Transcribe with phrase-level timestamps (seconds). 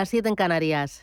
[0.00, 1.02] Las 7 en Canarias.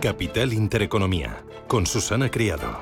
[0.00, 2.80] Capital Intereconomía, con Susana Criado.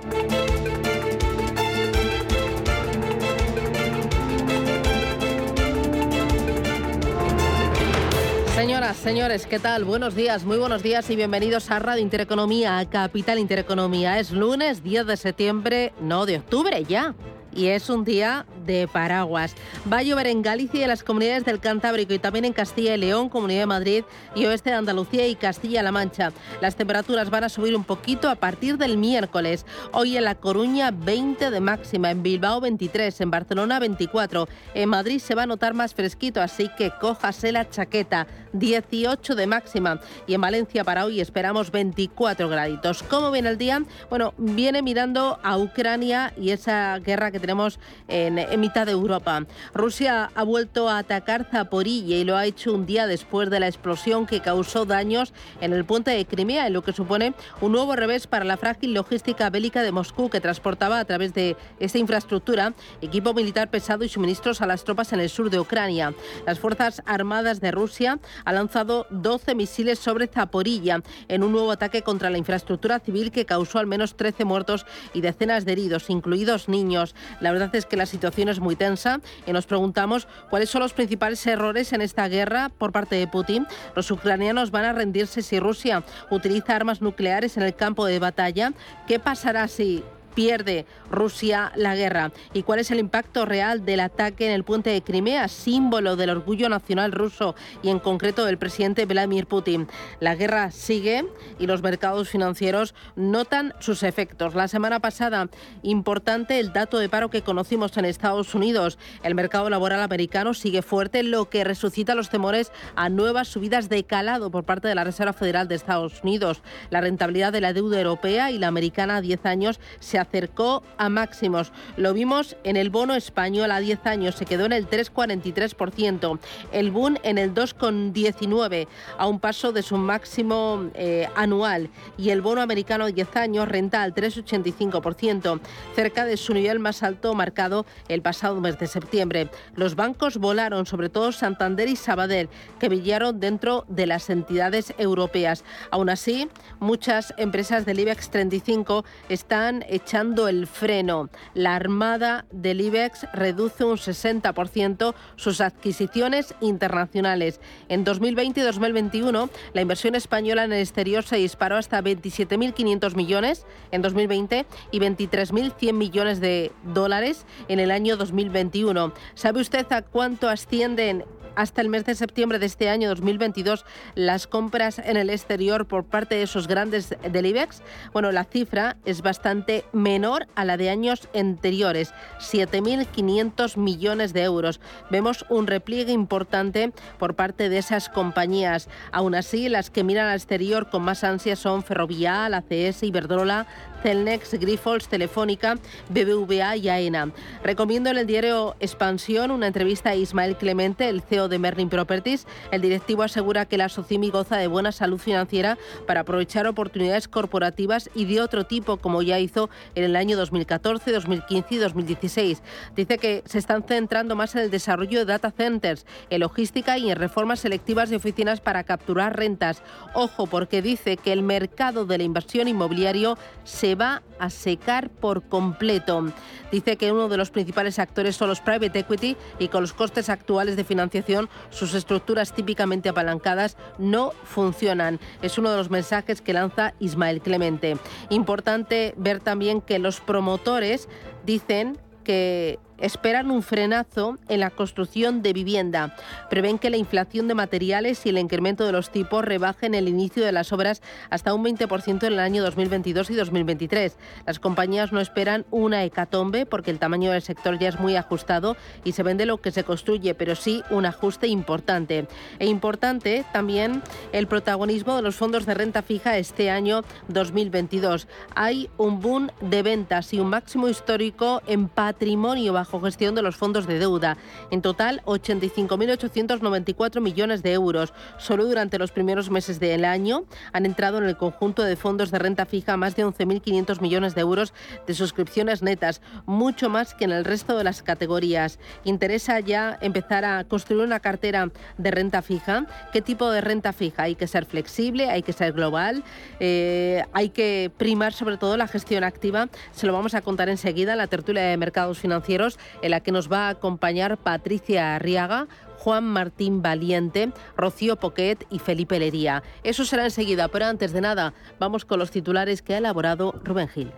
[9.02, 9.84] Señores, ¿qué tal?
[9.84, 14.18] Buenos días, muy buenos días y bienvenidos a Radio Intereconomía, a Capital Intereconomía.
[14.18, 17.14] Es lunes 10 de septiembre, no de octubre ya
[17.54, 19.54] y es un día de paraguas.
[19.90, 22.94] Va a llover en Galicia y en las comunidades del Cantábrico y también en Castilla
[22.94, 24.04] y León, Comunidad de Madrid
[24.34, 26.32] y oeste de Andalucía y Castilla-La Mancha.
[26.60, 29.66] Las temperaturas van a subir un poquito a partir del miércoles.
[29.92, 34.48] Hoy en La Coruña 20 de máxima, en Bilbao 23, en Barcelona 24.
[34.74, 38.26] En Madrid se va a notar más fresquito, así que cójase la chaqueta.
[38.54, 43.02] 18 de máxima y en Valencia para hoy esperamos 24 graditos.
[43.02, 43.82] ¿Cómo viene el día?
[44.08, 47.78] Bueno, viene mirando a Ucrania y esa guerra que tenemos
[48.08, 49.44] en, mitad de Europa.
[49.74, 53.66] Rusia ha vuelto a atacar Zaporilla y lo ha hecho un día después de la
[53.66, 57.94] explosión que causó daños en el puente de Crimea, en lo que supone un nuevo
[57.96, 62.72] revés para la frágil logística bélica de Moscú que transportaba a través de esta infraestructura
[63.02, 66.14] equipo militar pesado y suministros a las tropas en el sur de Ucrania.
[66.46, 72.00] Las Fuerzas Armadas de Rusia han lanzado 12 misiles sobre Zaporilla en un nuevo ataque
[72.00, 76.68] contra la infraestructura civil que causó al menos 13 muertos y decenas de heridos, incluidos
[76.68, 77.14] niños.
[77.40, 80.92] La verdad es que la situación es muy tensa y nos preguntamos cuáles son los
[80.92, 83.66] principales errores en esta guerra por parte de Putin.
[83.94, 88.72] Los ucranianos van a rendirse si Rusia utiliza armas nucleares en el campo de batalla.
[89.06, 90.02] ¿Qué pasará si
[90.34, 94.90] pierde Rusia la guerra y cuál es el impacto real del ataque en el puente
[94.90, 99.88] de Crimea, símbolo del orgullo nacional ruso y en concreto del presidente Vladimir Putin.
[100.20, 101.24] La guerra sigue
[101.58, 104.54] y los mercados financieros notan sus efectos.
[104.54, 105.48] La semana pasada,
[105.82, 108.98] importante el dato de paro que conocimos en Estados Unidos.
[109.22, 114.04] El mercado laboral americano sigue fuerte, lo que resucita los temores a nuevas subidas de
[114.04, 116.62] calado por parte de la Reserva Federal de Estados Unidos.
[116.90, 121.08] La rentabilidad de la deuda europea y la americana a 10 años se acercó a
[121.08, 121.72] máximos.
[121.96, 126.38] Lo vimos en el bono español a 10 años, se quedó en el 3,43%.
[126.72, 131.90] El boom en el 2,19%, a un paso de su máximo eh, anual.
[132.16, 135.60] Y el bono americano a 10 años renta al 3,85%,
[135.94, 139.50] cerca de su nivel más alto marcado el pasado mes de septiembre.
[139.76, 142.48] Los bancos volaron, sobre todo Santander y Sabadell,
[142.78, 145.64] que brillaron dentro de las entidades europeas.
[145.90, 146.48] Aún así,
[146.80, 149.84] muchas empresas del IBEX 35 están
[150.14, 151.28] echando el freno.
[151.54, 157.60] La Armada del IBEX reduce un 60% sus adquisiciones internacionales.
[157.88, 163.66] En 2020 y 2021, la inversión española en el exterior se disparó hasta 27.500 millones
[163.90, 169.12] en 2020 y 23.100 millones de dólares en el año 2021.
[169.34, 171.24] ¿Sabe usted a cuánto ascienden
[171.56, 173.84] hasta el mes de septiembre de este año 2022
[174.14, 177.82] las compras en el exterior por parte de esos grandes del IBEX?
[178.12, 184.80] Bueno, la cifra es bastante menor a la de años anteriores, 7.500 millones de euros.
[185.10, 188.88] Vemos un repliegue importante por parte de esas compañías.
[189.12, 193.66] Aún así, las que miran al exterior con más ansia son Ferrovial, ACS, Iberdrola,
[194.04, 195.78] Celnex, Grifols, Telefónica,
[196.10, 197.32] BBVA y AENA.
[197.62, 202.46] Recomiendo en el diario Expansión una entrevista a Ismael Clemente, el CEO de Merlin Properties.
[202.70, 208.10] El directivo asegura que la Socimi goza de buena salud financiera para aprovechar oportunidades corporativas
[208.14, 212.62] y de otro tipo, como ya hizo en el año 2014, 2015 y 2016.
[212.94, 217.10] Dice que se están centrando más en el desarrollo de data centers, en logística y
[217.10, 219.82] en reformas selectivas de oficinas para capturar rentas.
[220.12, 225.48] Ojo, porque dice que el mercado de la inversión inmobiliario se va a secar por
[225.48, 226.26] completo.
[226.70, 230.28] Dice que uno de los principales actores son los private equity y con los costes
[230.28, 235.20] actuales de financiación, sus estructuras típicamente apalancadas no funcionan.
[235.42, 237.96] Es uno de los mensajes que lanza Ismael Clemente.
[238.30, 241.08] Importante ver también que los promotores
[241.44, 246.16] dicen que esperan un frenazo en la construcción de vivienda.
[246.50, 250.44] Prevén que la inflación de materiales y el incremento de los tipos rebajen el inicio
[250.44, 254.16] de las obras hasta un 20% en el año 2022 y 2023.
[254.46, 258.76] Las compañías no esperan una hecatombe porque el tamaño del sector ya es muy ajustado
[259.04, 262.26] y se vende lo que se construye, pero sí un ajuste importante.
[262.58, 268.28] E importante también el protagonismo de los fondos de renta fija este año 2022.
[268.54, 273.56] Hay un boom de ventas y un máximo histórico en patrimonio bajo gestión de los
[273.56, 274.36] fondos de deuda.
[274.70, 278.12] En total, 85.894 millones de euros.
[278.36, 280.44] Solo durante los primeros meses del año
[280.74, 284.42] han entrado en el conjunto de fondos de renta fija más de 11.500 millones de
[284.42, 284.74] euros
[285.06, 288.78] de suscripciones netas, mucho más que en el resto de las categorías.
[289.04, 292.84] Interesa ya empezar a construir una cartera de renta fija.
[293.14, 294.24] ¿Qué tipo de renta fija?
[294.24, 296.22] Hay que ser flexible, hay que ser global,
[296.60, 299.70] eh, hay que primar sobre todo la gestión activa.
[299.92, 303.32] Se lo vamos a contar enseguida en la tertulia de mercados financieros en la que
[303.32, 309.62] nos va a acompañar Patricia Arriaga, Juan Martín Valiente, Rocío Poquet y Felipe Lería.
[309.82, 313.88] Eso será enseguida, pero antes de nada, vamos con los titulares que ha elaborado Rubén
[313.88, 314.12] Gil.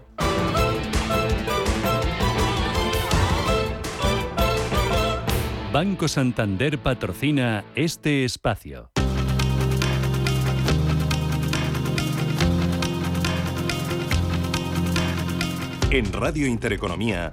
[5.73, 8.91] Banco Santander patrocina este espacio.
[15.91, 17.33] En Radio Intereconomía.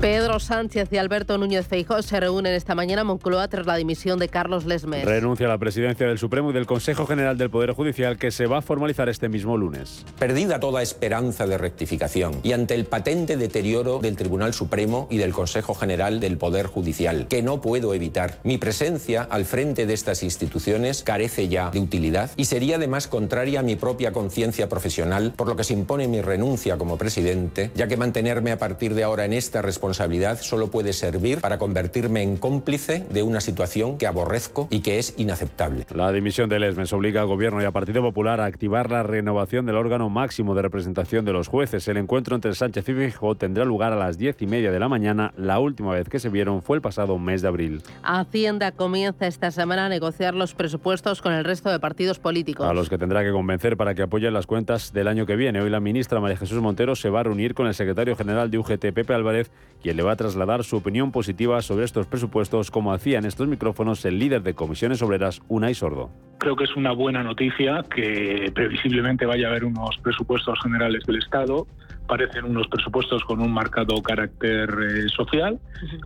[0.00, 4.20] Pedro Sánchez y Alberto Núñez Feijóo se reúnen esta mañana en Moncloa tras la dimisión
[4.20, 5.04] de Carlos Lesmes.
[5.04, 8.46] Renuncia a la presidencia del Supremo y del Consejo General del Poder Judicial que se
[8.46, 10.04] va a formalizar este mismo lunes.
[10.16, 15.32] Perdida toda esperanza de rectificación y ante el patente deterioro del Tribunal Supremo y del
[15.32, 20.22] Consejo General del Poder Judicial, que no puedo evitar, mi presencia al frente de estas
[20.22, 25.48] instituciones carece ya de utilidad y sería además contraria a mi propia conciencia profesional, por
[25.48, 29.24] lo que se impone mi renuncia como presidente, ya que mantenerme a partir de ahora
[29.24, 34.06] en esta responsabilidad responsabilidad solo puede servir para convertirme en cómplice de una situación que
[34.06, 35.86] aborrezco y que es inaceptable.
[35.94, 39.64] La dimisión de Lesmes obliga al Gobierno y al Partido Popular a activar la renovación
[39.64, 41.88] del órgano máximo de representación de los jueces.
[41.88, 44.88] El encuentro entre Sánchez y Feijóo tendrá lugar a las diez y media de la
[44.88, 45.32] mañana.
[45.36, 47.82] La última vez que se vieron fue el pasado mes de abril.
[48.02, 52.68] Hacienda comienza esta semana a negociar los presupuestos con el resto de partidos políticos.
[52.68, 55.62] A los que tendrá que convencer para que apoyen las cuentas del año que viene.
[55.62, 58.58] Hoy la ministra María Jesús Montero se va a reunir con el secretario general de
[58.58, 59.50] UGT, Pepe Álvarez,
[59.82, 63.48] quien le va a trasladar su opinión positiva sobre estos presupuestos, como hacía en estos
[63.48, 66.10] micrófonos el líder de comisiones obreras, Unai Sordo.
[66.38, 71.18] Creo que es una buena noticia que previsiblemente vaya a haber unos presupuestos generales del
[71.18, 71.66] Estado.
[72.06, 75.58] Parecen unos presupuestos con un marcado carácter eh, social,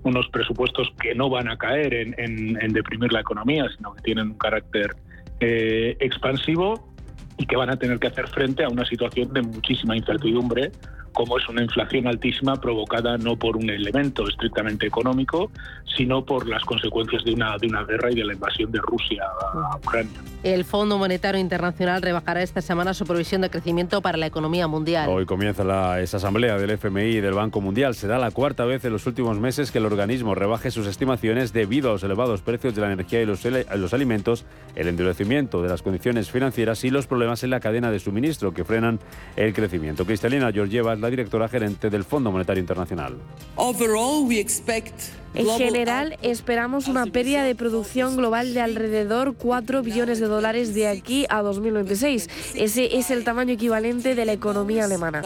[0.03, 4.39] unos presupuestos que no van a caer en, deprimir la economía, sino que tienen un
[4.39, 4.97] carácter
[5.41, 6.93] eh, expansivo
[7.39, 10.73] y que van a tener que hacer frente a una situación de muchísima incertidumbre
[11.13, 15.51] como es una inflación altísima provocada no por un elemento estrictamente económico,
[15.97, 19.25] sino por las consecuencias de una, de una guerra y de la invasión de Rusia
[19.55, 20.21] a Ucrania.
[20.43, 25.09] El Fondo Monetario Internacional rebajará esta semana su provisión de crecimiento para la economía mundial.
[25.09, 27.95] Hoy comienza la, esa asamblea del FMI y del Banco Mundial.
[27.95, 31.91] Será la cuarta vez en los últimos meses que el organismo rebaje sus estimaciones debido
[31.91, 34.45] a los elevados precios de la energía y los, los alimentos,
[34.75, 38.65] el endurecimiento de las condiciones financieras y los problemas en la cadena de suministro que
[38.65, 38.99] frenan
[39.37, 40.05] el crecimiento.
[40.05, 43.17] Cristalina Georgieva la directora gerente del Fondo Monetario Internacional.
[45.35, 50.89] En general, esperamos una pérdida de producción global de alrededor 4 billones de dólares de
[50.89, 52.29] aquí a 2026.
[52.55, 55.23] Ese es el tamaño equivalente de la economía alemana.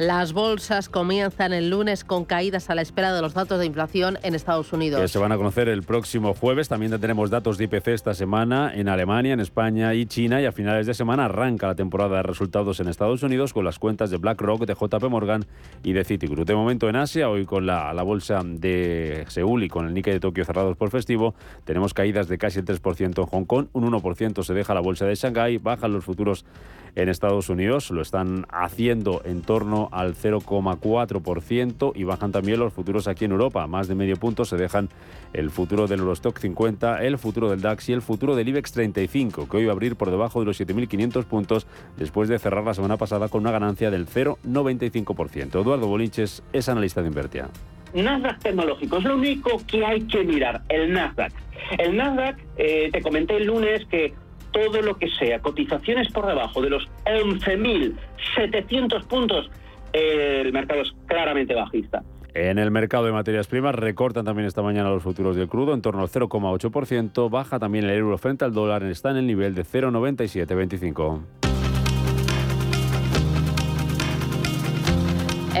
[0.00, 4.16] Las bolsas comienzan el lunes con caídas a la espera de los datos de inflación
[4.22, 5.10] en Estados Unidos.
[5.10, 6.70] Se van a conocer el próximo jueves.
[6.70, 10.40] También tendremos datos de IPC esta semana en Alemania, en España y China.
[10.40, 13.78] Y a finales de semana arranca la temporada de resultados en Estados Unidos con las
[13.78, 15.44] cuentas de BlackRock, de JP Morgan
[15.82, 16.46] y de Citigroup.
[16.46, 20.14] De momento en Asia, hoy con la, la bolsa de Seúl y con el Nikkei
[20.14, 21.34] de Tokio cerrados por festivo,
[21.66, 25.04] tenemos caídas de casi el 3% en Hong Kong, un 1% se deja la bolsa
[25.04, 26.46] de Shanghái, bajan los futuros
[26.94, 33.08] en Estados Unidos, lo están haciendo en torno al 0,4% y bajan también los futuros
[33.08, 33.66] aquí en Europa.
[33.66, 34.88] Más de medio punto se dejan
[35.32, 39.48] el futuro del Eurostock 50, el futuro del DAX y el futuro del IBEX 35,
[39.48, 41.66] que hoy va a abrir por debajo de los 7.500 puntos
[41.96, 45.60] después de cerrar la semana pasada con una ganancia del 0,95%.
[45.60, 47.48] Eduardo Bolinches es analista de Invertia.
[47.94, 51.32] Nasdaq tecnológico es lo único que hay que mirar, el Nasdaq.
[51.78, 54.14] El Nasdaq, eh, te comenté el lunes que
[54.52, 59.50] todo lo que sea cotizaciones por debajo de los 11.700 puntos
[59.92, 62.02] el mercado es claramente bajista.
[62.32, 65.82] En el mercado de materias primas recortan también esta mañana los futuros del crudo en
[65.82, 69.64] torno al 0,8%, baja también el euro frente al dólar, está en el nivel de
[69.64, 71.49] 0,9725.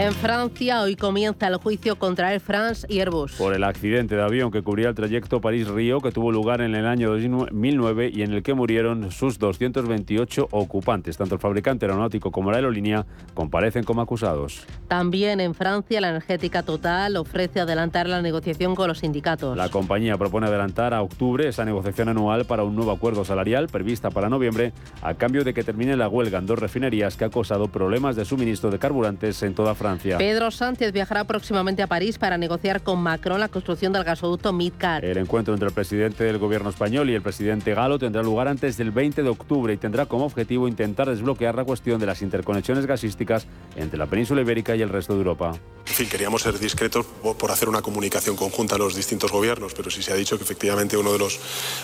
[0.00, 3.32] En Francia hoy comienza el juicio contra Air France y Airbus.
[3.32, 6.86] Por el accidente de avión que cubría el trayecto París-Río que tuvo lugar en el
[6.86, 11.18] año 2009 y en el que murieron sus 228 ocupantes.
[11.18, 13.04] Tanto el fabricante aeronáutico como la aerolínea
[13.34, 14.64] comparecen como acusados.
[14.88, 19.54] También en Francia la energética total ofrece adelantar la negociación con los sindicatos.
[19.54, 24.08] La compañía propone adelantar a octubre esa negociación anual para un nuevo acuerdo salarial prevista
[24.08, 27.68] para noviembre a cambio de que termine la huelga en dos refinerías que ha causado
[27.68, 29.89] problemas de suministro de carburantes en toda Francia.
[29.98, 35.04] Pedro Sánchez viajará próximamente a París para negociar con Macron la construcción del gasoducto Midcar.
[35.04, 38.76] El encuentro entre el presidente del gobierno español y el presidente galo tendrá lugar antes
[38.76, 42.86] del 20 de octubre y tendrá como objetivo intentar desbloquear la cuestión de las interconexiones
[42.86, 45.52] gasísticas entre la península ibérica y el resto de Europa.
[45.86, 49.90] En fin, queríamos ser discretos por hacer una comunicación conjunta a los distintos gobiernos, pero
[49.90, 51.40] sí se ha dicho que efectivamente uno de los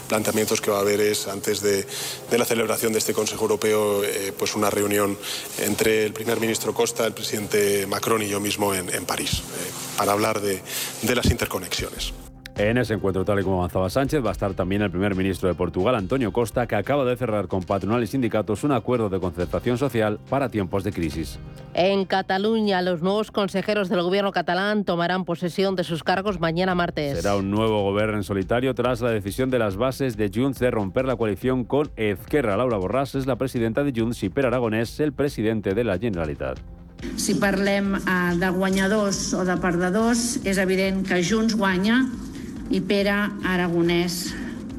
[0.08, 1.84] planteamientos que va a haber es, antes de,
[2.36, 5.18] la celebración de este Consejo Europeo, eh, pues una reunión
[5.58, 10.12] entre el primer ministro Costa, el presidente Macron y yo mismo en, París, eh, para
[10.12, 10.60] hablar de
[11.14, 12.12] las interconexiones.
[12.58, 15.46] En ese encuentro, tal y como avanzaba Sánchez, va a estar también el primer ministro
[15.46, 19.20] de Portugal, Antonio Costa, que acaba de cerrar con patronal y sindicatos un acuerdo de
[19.20, 21.38] concertación social para tiempos de crisis.
[21.74, 27.18] En Cataluña, los nuevos consejeros del gobierno catalán tomarán posesión de sus cargos mañana martes.
[27.18, 30.70] Será un nuevo gobierno en solitario tras la decisión de las bases de Junts de
[30.70, 32.56] romper la coalición con Ezquerra.
[32.56, 36.75] Laura Borràs es la presidenta de Junts y Per Aragonés el presidente de la Generalitat.
[37.16, 42.02] Si parlem eh, de guanyadors o de perdedors, és evident que Junts guanya
[42.70, 44.34] i Pere Aragonès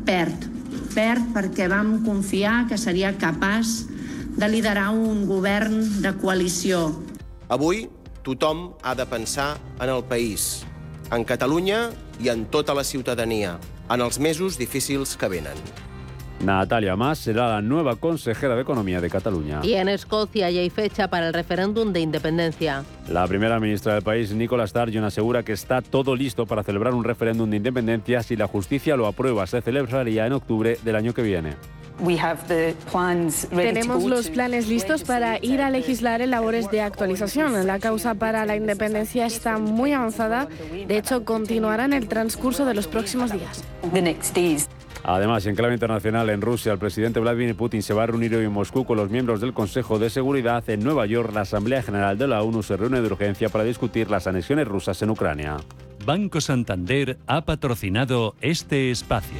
[0.08, 0.48] perd.
[0.94, 3.84] Perd perquè vam confiar que seria capaç
[4.38, 6.92] de liderar un govern de coalició.
[7.50, 7.88] Avui
[8.26, 10.66] tothom ha de pensar en el país,
[11.12, 11.88] en Catalunya
[12.20, 13.58] i en tota la ciutadania,
[13.90, 15.58] en els mesos difícils que venen.
[16.44, 19.62] Natalia Mas será la nueva consejera de Economía de Cataluña.
[19.63, 22.84] Y en Escocia ya hay fecha para el referéndum de independencia.
[23.10, 27.03] La primera ministra del país, Nicola Sturgeon, asegura que está todo listo para celebrar un
[27.03, 29.48] referéndum de independencia si la justicia lo aprueba.
[29.48, 31.56] Se celebraría en octubre del año que viene.
[33.50, 37.65] Tenemos los planes listos para ir a legislar en labores de actualización.
[37.65, 40.48] La causa para la independencia está muy avanzada.
[40.88, 43.63] De hecho, continuará en el transcurso de los próximos días.
[45.08, 48.44] Además, en clave internacional, en Rusia, el presidente Vladimir Putin se va a reunir hoy
[48.44, 50.70] en Moscú con los miembros del Consejo de Seguridad.
[50.70, 54.12] En Nueva York, la Asamblea General de la ONU se reúne de urgencia para discutir
[54.12, 55.58] las anexiones rusas en Ucrania.
[56.06, 59.40] Banco Santander ha patrocinado este espacio.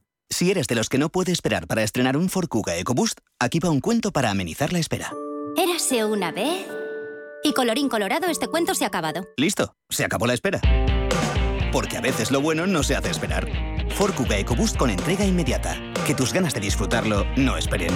[0.31, 3.59] Si eres de los que no puede esperar para estrenar un Ford Kuga EcoBoost, aquí
[3.59, 5.11] va un cuento para amenizar la espera.
[5.57, 6.65] Érase una vez...
[7.43, 9.27] Y colorín colorado, este cuento se ha acabado.
[9.35, 10.61] Listo, se acabó la espera.
[11.73, 13.47] Porque a veces lo bueno no se hace esperar.
[13.97, 15.75] Ford Kuga EcoBoost con entrega inmediata.
[16.07, 17.91] Que tus ganas de disfrutarlo no esperen.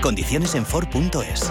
[0.00, 1.50] Condiciones en Ford.es.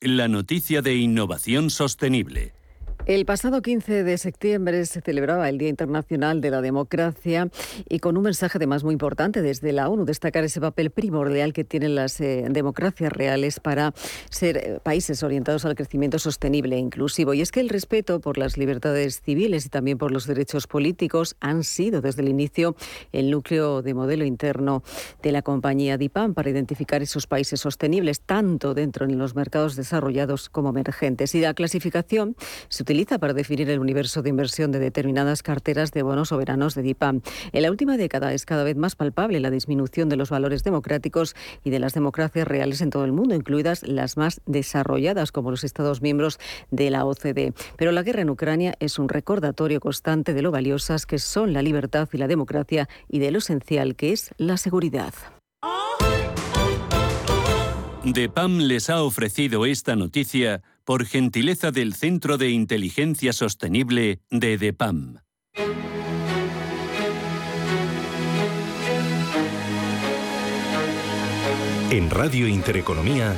[0.00, 2.57] la noticia de innovación sostenible.
[3.08, 7.48] El pasado 15 de septiembre se celebraba el Día Internacional de la Democracia
[7.88, 11.64] y con un mensaje además muy importante desde la ONU, destacar ese papel primordial que
[11.64, 13.94] tienen las eh, democracias reales para
[14.28, 17.32] ser eh, países orientados al crecimiento sostenible e inclusivo.
[17.32, 21.34] Y es que el respeto por las libertades civiles y también por los derechos políticos
[21.40, 22.76] han sido desde el inicio
[23.12, 24.82] el núcleo de modelo interno
[25.22, 30.50] de la compañía DIPAM para identificar esos países sostenibles, tanto dentro de los mercados desarrollados
[30.50, 31.34] como emergentes.
[31.34, 32.36] Y la clasificación
[32.68, 36.82] se utiliza para definir el universo de inversión de determinadas carteras de bonos soberanos de
[36.82, 37.20] DIPAM.
[37.52, 41.36] En la última década es cada vez más palpable la disminución de los valores democráticos
[41.62, 45.62] y de las democracias reales en todo el mundo, incluidas las más desarrolladas como los
[45.62, 46.40] Estados miembros
[46.72, 47.52] de la OCDE.
[47.76, 51.62] Pero la guerra en Ucrania es un recordatorio constante de lo valiosas que son la
[51.62, 55.14] libertad y la democracia y de lo esencial que es la seguridad.
[58.04, 65.18] DEPAM les ha ofrecido esta noticia por gentileza del Centro de Inteligencia Sostenible de DEPAM.
[71.90, 73.34] En Radio Intereconomía,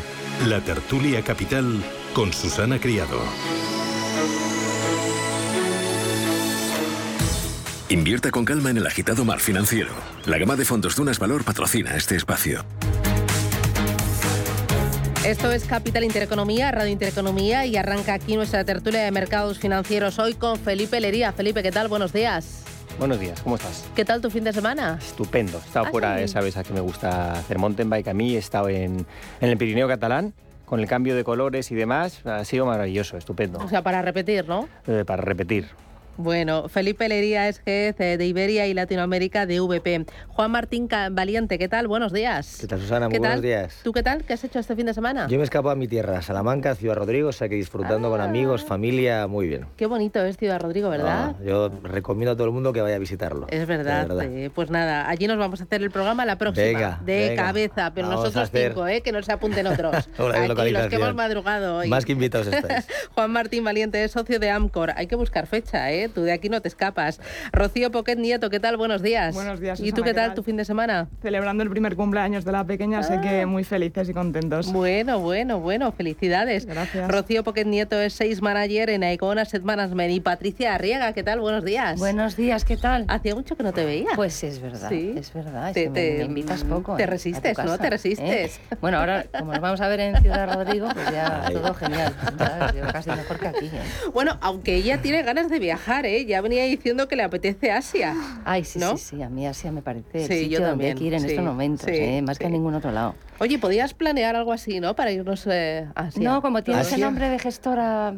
[0.46, 3.20] la tertulia capital con Susana Criado.
[7.88, 9.90] Invierta con calma en el agitado mar financiero.
[10.24, 12.64] La gama de fondos Dunas Valor patrocina este espacio.
[15.24, 20.32] Esto es Capital Intereconomía, Radio Intereconomía y arranca aquí nuestra tertulia de mercados financieros hoy
[20.34, 21.32] con Felipe Lería.
[21.32, 21.88] Felipe, ¿qué tal?
[21.88, 22.64] Buenos días.
[22.98, 23.84] Buenos días, ¿cómo estás?
[23.94, 24.98] ¿Qué tal tu fin de semana?
[25.00, 25.58] Estupendo.
[25.58, 26.28] He estado Ah, fuera, sí.
[26.28, 28.34] sabes, a que me gusta hacer mountain bike a mí.
[28.34, 29.06] He estado en,
[29.40, 30.32] en el Pirineo catalán
[30.64, 32.24] con el cambio de colores y demás.
[32.26, 33.58] Ha sido maravilloso, estupendo.
[33.58, 34.68] O sea, para repetir, ¿no?
[34.86, 35.68] Eh, para repetir.
[36.24, 40.04] Bueno, Felipe Lería es jefe de Iberia y Latinoamérica de VP.
[40.28, 41.88] Juan Martín Valiente, ¿qué tal?
[41.88, 42.58] Buenos días.
[42.60, 43.06] ¿Qué tal, Susana?
[43.06, 43.42] Muy ¿Qué buenos tal?
[43.42, 43.80] días.
[43.82, 44.22] ¿Tú qué tal?
[44.24, 45.26] ¿Qué has hecho este fin de semana?
[45.28, 48.10] Yo me escapo a mi tierra, Salamanca, Ciudad Rodrigo, o sea que disfrutando Ah.
[48.10, 49.64] con amigos, familia, muy bien.
[49.78, 51.36] Qué bonito es Ciudad Rodrigo, ¿verdad?
[51.38, 53.46] Ah, yo recomiendo a todo el mundo que vaya a visitarlo.
[53.48, 57.00] Es verdad, eh, pues nada, allí nos vamos a hacer el programa la próxima, Venga,
[57.02, 57.44] de venga.
[57.44, 59.96] cabeza, pero Vamos nosotros hacer- cinco, eh, que no se apunten otros.
[60.18, 61.88] Aquí los que hemos madrugado hoy.
[61.88, 62.86] Más que invitados estáis.
[63.14, 64.92] Juan Martín Valiente es socio de Amcor.
[64.96, 66.09] Hay que buscar fecha, ¿eh?
[66.10, 67.20] Tú de aquí no te escapas.
[67.52, 68.76] Rocío Poquet Nieto, ¿qué tal?
[68.76, 69.34] Buenos días.
[69.34, 70.34] Buenos días, ¿Y Susana, tú qué ¿qué tal, tal?
[70.34, 71.08] tu fin de semana?
[71.22, 73.20] Celebrando el primer cumpleaños de la pequeña, así Ah.
[73.20, 74.72] que muy felices y contentos.
[74.72, 76.66] Bueno, bueno, bueno, felicidades.
[76.66, 77.08] Gracias.
[77.08, 80.10] Rocío Poquet Nieto es Sales Manager en Aegon Asset Management.
[80.12, 81.40] Y Patricia Arriaga, ¿qué tal?
[81.40, 81.98] Buenos días.
[81.98, 83.04] Buenos días, ¿qué tal?
[83.08, 84.08] Hacía mucho que no te veía.
[84.16, 85.14] Pues es verdad, Sí.
[85.16, 85.68] es verdad.
[85.68, 86.96] Es Te- que te- me, invitas poco.
[86.96, 87.06] te ¿eh?
[87.06, 87.78] resistes, ¿no?
[87.78, 88.56] Te resistes.
[88.56, 88.76] ¿eh?
[88.80, 92.14] Bueno, ahora, como nos vamos a ver en Ciudad Rodrigo, pues ya todo genial.
[92.38, 92.74] ¿sabes?
[92.74, 93.66] Yo casi mejor que aquí.
[93.66, 93.80] ¿eh?
[94.12, 96.24] Bueno, aunque ella tiene ganas de viajar, ¿eh?
[96.24, 98.14] Ya venía diciendo que le apetece Asia.
[98.44, 98.96] Ay, sí, ¿no?
[98.96, 101.04] sí, sí, a mí Asia me parece el Sí, sitio yo donde también, hay que
[101.04, 102.22] ir en sí, estos momentos, sí, ¿eh?
[102.22, 103.14] más que en ningún otro lado.
[103.40, 104.94] Oye, ¿podías planear algo así, no?
[104.94, 106.22] Para irnos eh, a Asia.
[106.22, 107.06] No, como tiene ese ¿Asia?
[107.06, 108.14] nombre de gestora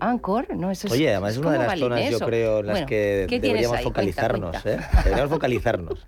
[0.00, 0.70] Anchor, ¿no?
[0.72, 2.66] Eso es, Oye, además es una de ¿cómo las zonas, yo balinés o- creo, en
[2.66, 3.84] las Bueno, que ¿qué tienes deberíamos ahí?
[3.84, 4.82] Cuenta, focalizarnos, cuenta.
[4.84, 4.86] ¿eh?
[5.04, 6.06] Deberíamos focalizarnos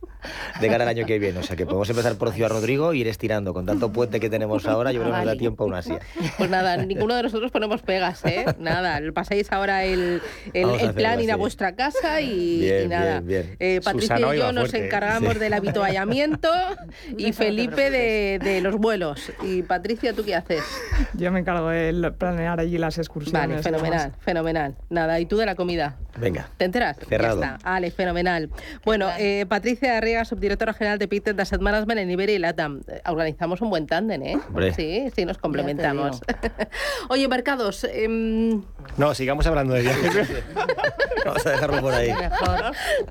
[0.61, 1.39] de cara al año que viene.
[1.39, 3.55] O sea, que podemos empezar por Ciudad Rodrigo y ir estirando.
[3.55, 5.39] Con tanto puente que tenemos ahora, yo creo que nos da Vale.
[5.39, 6.01] tiempo a una Asia.
[6.37, 8.45] Pues nada, ninguno de nosotros ponemos pegas, ¿eh?
[8.59, 10.21] Nada, pasáis ahora el,
[10.53, 11.41] el, el hacerlo planning a así.
[11.41, 13.21] vuestra casa y, Bien, y nada.
[13.21, 13.57] bien, bien.
[13.61, 14.87] Eh, Patricia Susana y yo nos fuerte, ¿eh?
[14.87, 15.39] encargamos Sí.
[15.39, 16.51] del habituallamiento
[17.17, 19.33] y Felipe de, de los vuelos.
[19.43, 20.63] Y Patricia, ¿tú qué haces?
[21.15, 23.49] Yo me encargo de planear allí las excursiones.
[23.49, 24.77] Vale, fenomenal, fenomenal.
[24.91, 25.97] Nada, ¿y tú de la comida?
[26.19, 26.49] Venga.
[26.57, 26.97] ¿Te enteras?
[27.09, 27.41] Cerrado.
[27.41, 27.75] Ya está.
[27.75, 28.51] Ale, fenomenal.
[28.85, 32.81] Bueno, eh, Patricia Arriaga, subdirectora general de Pictet Asset Management en Iberia y LATAM.
[32.89, 34.39] Eh, Organizamos un buen tándem, ¿eh?
[34.49, 34.73] Hombre.
[34.75, 36.21] Sí, sí, nos complementamos.
[37.09, 38.63] Oye, mercados, em,
[38.97, 40.29] No, sigamos hablando de viajes.
[41.25, 42.13] Vamos a dejarlo por ahí.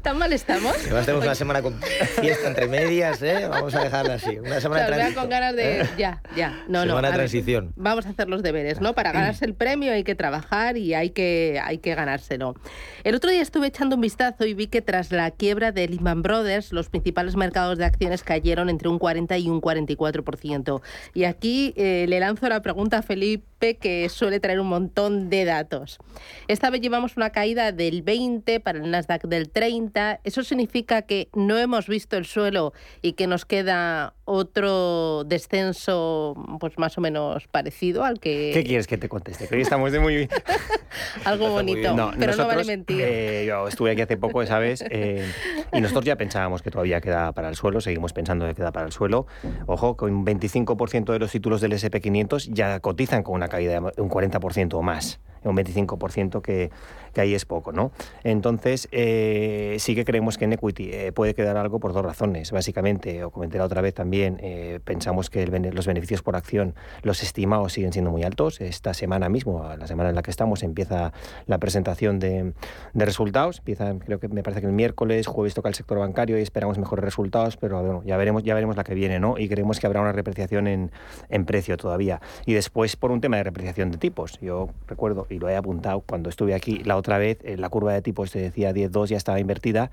[0.01, 0.73] ¿tan mal estamos?
[0.85, 1.73] Además tenemos una semana con
[2.21, 3.47] fiesta entre medias, ¿eh?
[3.49, 4.39] Vamos a dejarla así.
[4.39, 5.81] Una semana de ganas de...
[5.81, 5.89] ¿eh?
[5.97, 6.63] Ya, ya.
[6.67, 6.95] No, no.
[6.95, 7.73] Semana de a ver, transición.
[7.75, 8.93] vamos a hacer los deberes, ¿no?
[8.93, 12.55] Para ganarse el premio hay que trabajar y hay que, hay que ganárselo.
[13.03, 16.21] El otro día estuve echando un vistazo y vi que tras la quiebra de Lehman
[16.21, 20.81] Brothers, los principales mercados de acciones cayeron entre un 40 y un 44%.
[21.13, 25.45] Y aquí eh, le lanzo la pregunta a Felipe, que suele traer un montón de
[25.45, 25.99] datos.
[26.47, 30.21] Esta vez llevamos una caída del 20, para el Nasdaq del 30.
[30.23, 36.77] ¿Eso significa que no hemos visto el suelo y que nos queda otro descenso pues
[36.77, 38.51] más o menos parecido al que...
[38.53, 39.47] ¿Qué quieres que te conteste?
[39.47, 40.29] Que hoy estamos de muy...
[41.25, 43.01] Algo bonito, No, pero no vale mentir.
[43.01, 44.83] eh, yo estuve aquí hace poco, ¿sabes?
[44.97, 45.29] Eh,
[45.73, 48.85] y nosotros ya pensábamos que todavía queda para el suelo, seguimos pensando que queda para
[48.85, 49.25] el suelo.
[49.65, 54.01] Ojo, con un 25% de los títulos del SP500 ya cotizan con una caída de
[54.01, 55.19] un 40% o más.
[55.45, 56.71] Un 25% que,
[57.13, 57.91] que ahí es poco, ¿no?
[58.23, 62.51] Entonces, eh, sí que creemos que en equity eh, puede quedar algo por dos razones.
[62.51, 67.23] Básicamente, o comenté la otra vez también, eh, pensamos que los beneficios por acción, los
[67.23, 68.61] estimados siguen siendo muy altos.
[68.61, 71.13] Esta semana mismo, la semana en la que estamos, empieza
[71.47, 72.53] la presentación de,
[72.93, 73.59] de resultados.
[73.59, 76.77] Empieza, creo que me parece que el miércoles, jueves toca el sector bancario y esperamos
[76.77, 79.37] mejores resultados, pero bueno, ya veremos, ya veremos la que viene, ¿no?
[79.37, 80.91] Y creemos que habrá una repreciación en,
[81.29, 82.21] en precio todavía.
[82.45, 84.39] Y después por un tema de repreciación de tipos.
[84.41, 87.93] Yo recuerdo, y lo he apuntado cuando estuve aquí la otra vez, eh, la curva
[87.93, 89.91] de tipos te decía 10-2 ya estaba invertida.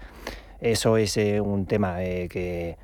[0.61, 2.77] Eso es eh, un tema eh, que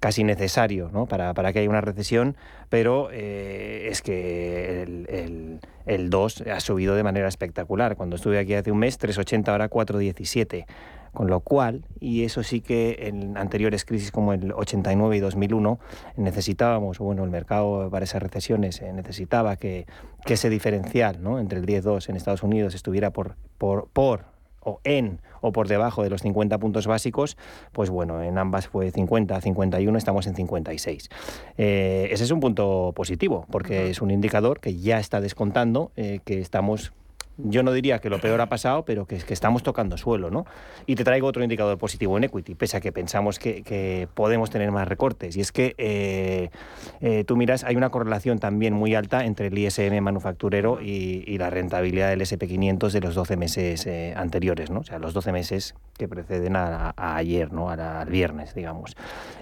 [0.00, 1.06] casi necesario ¿no?
[1.06, 2.36] para, para que haya una recesión,
[2.70, 7.96] pero es que el, el, el 2 ha subido de manera espectacular.
[7.96, 10.64] Cuando estuve aquí hace un mes, 3,80, ahora 4,17.
[11.12, 15.78] Con lo cual, y eso sí que en anteriores crisis como el 89 y 2001,
[16.16, 19.86] necesitábamos, bueno, el mercado para esas recesiones eh, necesitaba que,
[20.24, 21.38] que ese diferencial ¿no?
[21.38, 24.32] entre el 10-2 en Estados Unidos estuviera por, por, por
[24.64, 27.36] o en o por debajo de los 50 puntos básicos,
[27.72, 31.10] pues bueno, en ambas fue 50, 51, estamos en 56.
[31.58, 36.20] Eh, ese es un punto positivo, porque es un indicador que ya está descontando eh,
[36.24, 36.92] que estamos
[37.38, 40.44] yo no diría que lo peor ha pasado, pero que, que estamos tocando suelo, ¿no?
[40.86, 44.50] Y te traigo otro indicador positivo en equity, pese a que pensamos que, que podemos
[44.50, 45.36] tener más recortes.
[45.36, 46.50] Y es que eh,
[47.00, 51.38] eh, tú miras, hay una correlación también muy alta entre el ISM manufacturero y, y
[51.38, 54.80] la rentabilidad del SP500 de los 12 meses eh, anteriores, ¿no?
[54.80, 57.70] O sea, los 12 meses que preceden a, ayer, ¿no?
[57.70, 58.96] Al viernes, digamos.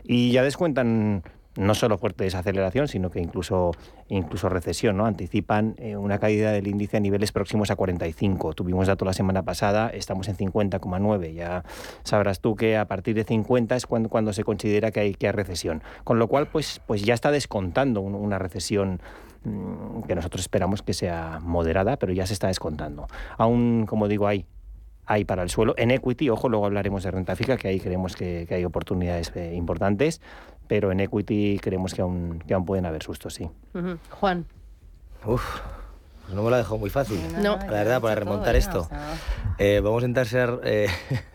[0.05, 1.23] Y ya descuentan
[1.57, 3.73] no solo fuerte desaceleración, sino que incluso,
[4.09, 5.07] incluso recesión, ¿no?
[5.07, 8.55] Anticipan eh, una caída del índice a niveles próximos a 45.
[8.55, 11.35] Tuvimos dato la semana pasada, estamos en 50,9.
[11.35, 11.65] Ya
[12.05, 15.27] sabrás tú que a partir de 50 es cuando, cuando se considera que hay, que
[15.27, 15.83] hay recesión.
[16.05, 19.01] Con lo cual, pues, pues ya está descontando un- una recesión
[19.45, 23.07] mm, que nosotros esperamos que sea moderada, pero ya se está descontando.
[23.39, 24.47] Aún, como digo, hay
[25.07, 25.75] hay para el suelo.
[25.77, 29.33] En equity, ojo, luego hablaremos de renta fija, que ahí creemos que, que hay oportunidades
[29.35, 30.21] eh, importantes,
[30.71, 33.51] pero en equity creemos que aún, que aún pueden haber sustos, sí.
[34.11, 34.47] Juan.
[35.27, 35.43] Uf,
[36.23, 37.19] pues no me lo ha dejado muy fácil.
[37.43, 37.57] No.
[37.57, 38.89] La verdad, para remontar esto.
[39.59, 40.87] Eh, vamos a intentar ser eh,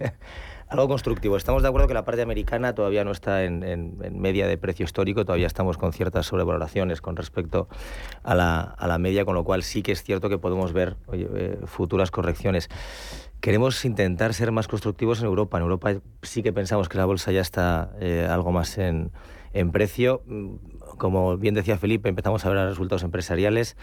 [0.69, 1.35] algo constructivo.
[1.35, 4.57] Estamos de acuerdo que la parte americana todavía no está en, en- en media de
[4.57, 7.67] precio histórico, todavía estamos con ciertas sobrevaloraciones con respecto
[8.23, 10.95] a la, a la media, con lo cual sí que es cierto que podemos ver
[11.07, 12.69] oye, eh, futuras correcciones.
[13.45, 15.57] Queremos intentar ser más constructivos en Europa.
[15.57, 19.11] En Europa sí que pensamos que la bolsa ya está eh, algo más en,
[19.71, 20.23] precio.
[20.25, 20.55] Mm,
[20.97, 23.77] Como bien decía Felipe, empezamos a ver resultados empresariales.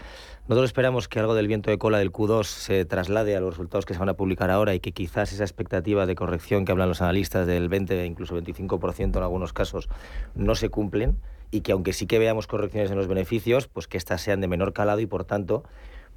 [0.49, 3.85] Nosotros esperamos que algo del viento de cola del Q2 se traslade a los resultados
[3.85, 6.89] que se van a publicar ahora y que quizás esa expectativa de corrección que hablan
[6.89, 9.87] los analistas del 20 e incluso 25% en algunos casos
[10.35, 11.19] no se cumplen
[11.51, 14.49] y que aunque sí que veamos correcciones en los beneficios, pues que éstas sean de
[14.49, 15.63] menor calado y por tanto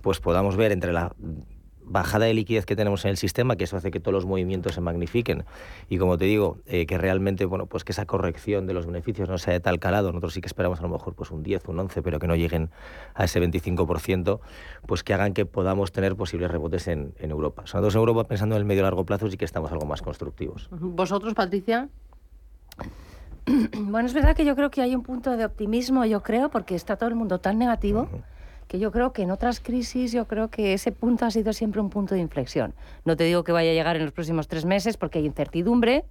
[0.03, 1.15] pues podamos ver entre la
[1.87, 4.75] bajada de liquidez que tenemos en el sistema, que eso hace que todos los movimientos
[4.75, 5.45] se magnifiquen.
[5.89, 9.29] Y como te digo, eh, que realmente, bueno, pues que esa corrección de los beneficios
[9.29, 11.69] no sea de tal calado, nosotros sí que esperamos a lo mejor pues un 10,
[11.69, 12.71] un 11, pero que no lleguen
[13.15, 14.41] a ese 25%,
[14.87, 17.63] pues que hagan que podamos tener posibles rebotes en, en Europa.
[17.63, 20.03] Nosotros en Europa, pensando en el medio y largo plazo, sí que estamos algo más
[20.03, 20.69] constructivos.
[20.71, 21.89] ¿Vosotros, Patricia?
[23.79, 26.75] Bueno, es verdad que yo creo que hay un punto de optimismo, yo creo, porque
[26.75, 28.09] está todo el mundo tan negativo
[28.69, 31.81] que yo creo que en otras crisis yo creo que ese punto ha sido siempre
[31.81, 32.75] un punto de inflexión.
[33.05, 36.05] No te digo que vaya a llegar en los próximos tres meses porque hay incertidumbre.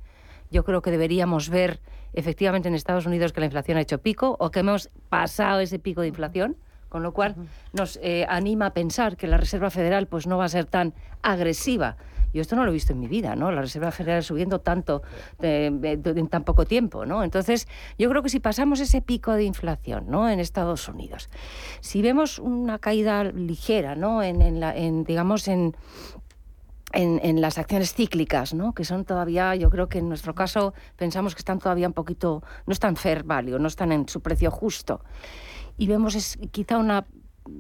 [0.51, 1.79] Yo creo que deberíamos ver
[2.13, 5.79] efectivamente en Estados Unidos que la inflación ha hecho pico o que hemos pasado ese
[5.79, 6.55] pico de inflación,
[6.87, 7.35] con lo cual
[7.73, 10.93] nos eh, anima a pensar que la Reserva Federal pues no va a ser tan
[11.23, 11.97] agresiva.
[12.35, 13.49] Yo esto no lo he visto en mi vida, ¿no?
[13.49, 15.03] La Reserva Federal subiendo tanto
[15.41, 17.23] eh, en tan poco tiempo, ¿no?
[17.23, 17.65] Entonces,
[17.97, 20.29] yo creo que si pasamos ese pico de inflación, ¿no?
[20.29, 21.29] En Estados Unidos,
[21.79, 24.21] si vemos una caída ligera, ¿no?
[24.21, 25.77] En, en la, en, digamos, en,
[26.91, 28.73] en, en las acciones cíclicas, ¿no?
[28.73, 32.43] que son todavía, yo creo que en nuestro caso pensamos que están todavía un poquito,
[32.65, 35.01] no están fair value, no están en su precio justo.
[35.77, 37.05] Y vemos es quizá una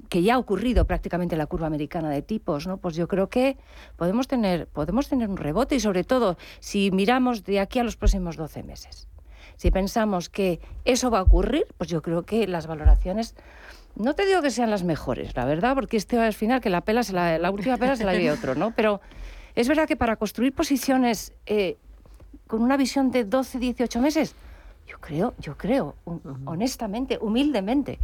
[0.09, 2.77] que ya ha ocurrido prácticamente en la curva americana de tipos, ¿no?
[2.77, 3.57] Pues yo creo que
[3.95, 7.95] podemos tener, podemos tener un rebote y sobre todo si miramos de aquí a los
[7.95, 9.07] próximos 12 meses.
[9.57, 13.35] Si pensamos que eso va a ocurrir, pues yo creo que las valoraciones
[13.95, 16.81] no te digo que sean las mejores, la verdad, porque este al final que la
[16.81, 18.71] pela se la, la última pela se la lleve otro, ¿no?
[18.75, 18.99] Pero
[19.55, 21.77] Es verdad que para construir posiciones eh,
[22.47, 24.35] con una visión de 12, 18 meses,
[24.85, 25.95] yo creo, yo creo,
[26.45, 27.97] honestamente, humildemente,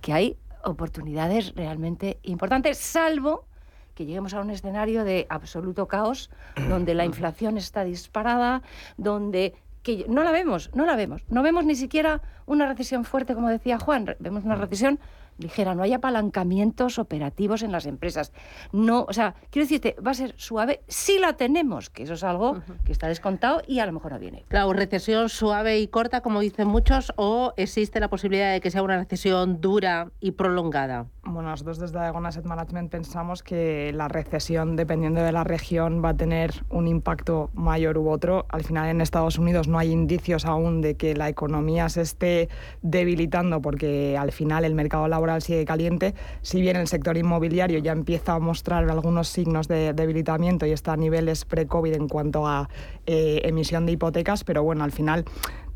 [0.00, 3.46] que hay oportunidades realmente importantes, salvo
[3.94, 6.30] que lleguemos a un escenario de absoluto caos,
[6.68, 8.62] donde la inflación está disparada,
[8.98, 9.54] donde
[9.86, 11.22] que no la vemos, no la vemos.
[11.28, 14.98] No vemos ni siquiera una recesión fuerte, como decía Juan, vemos una recesión
[15.38, 18.32] ligera, no hay apalancamientos operativos en las empresas.
[18.72, 22.24] No, o sea, quiero decirte, va a ser suave si la tenemos, que eso es
[22.24, 24.44] algo que está descontado y a lo mejor no viene.
[24.48, 28.82] Claro, recesión suave y corta, como dicen muchos, o existe la posibilidad de que sea
[28.82, 31.06] una recesión dura y prolongada.
[31.24, 36.10] Bueno, nosotros desde Aegon Asset Management pensamos que la recesión, dependiendo de la región, va
[36.10, 38.46] a tener un impacto mayor u otro.
[38.48, 42.48] Al final, en Estados Unidos no hay indicios aún de que la economía se esté
[42.82, 47.92] debilitando porque al final el mercado laboral sigue caliente, si bien el sector inmobiliario ya
[47.92, 52.68] empieza a mostrar algunos signos de debilitamiento y está a niveles pre-COVID en cuanto a
[53.06, 55.24] eh, emisión de hipotecas, pero bueno, al final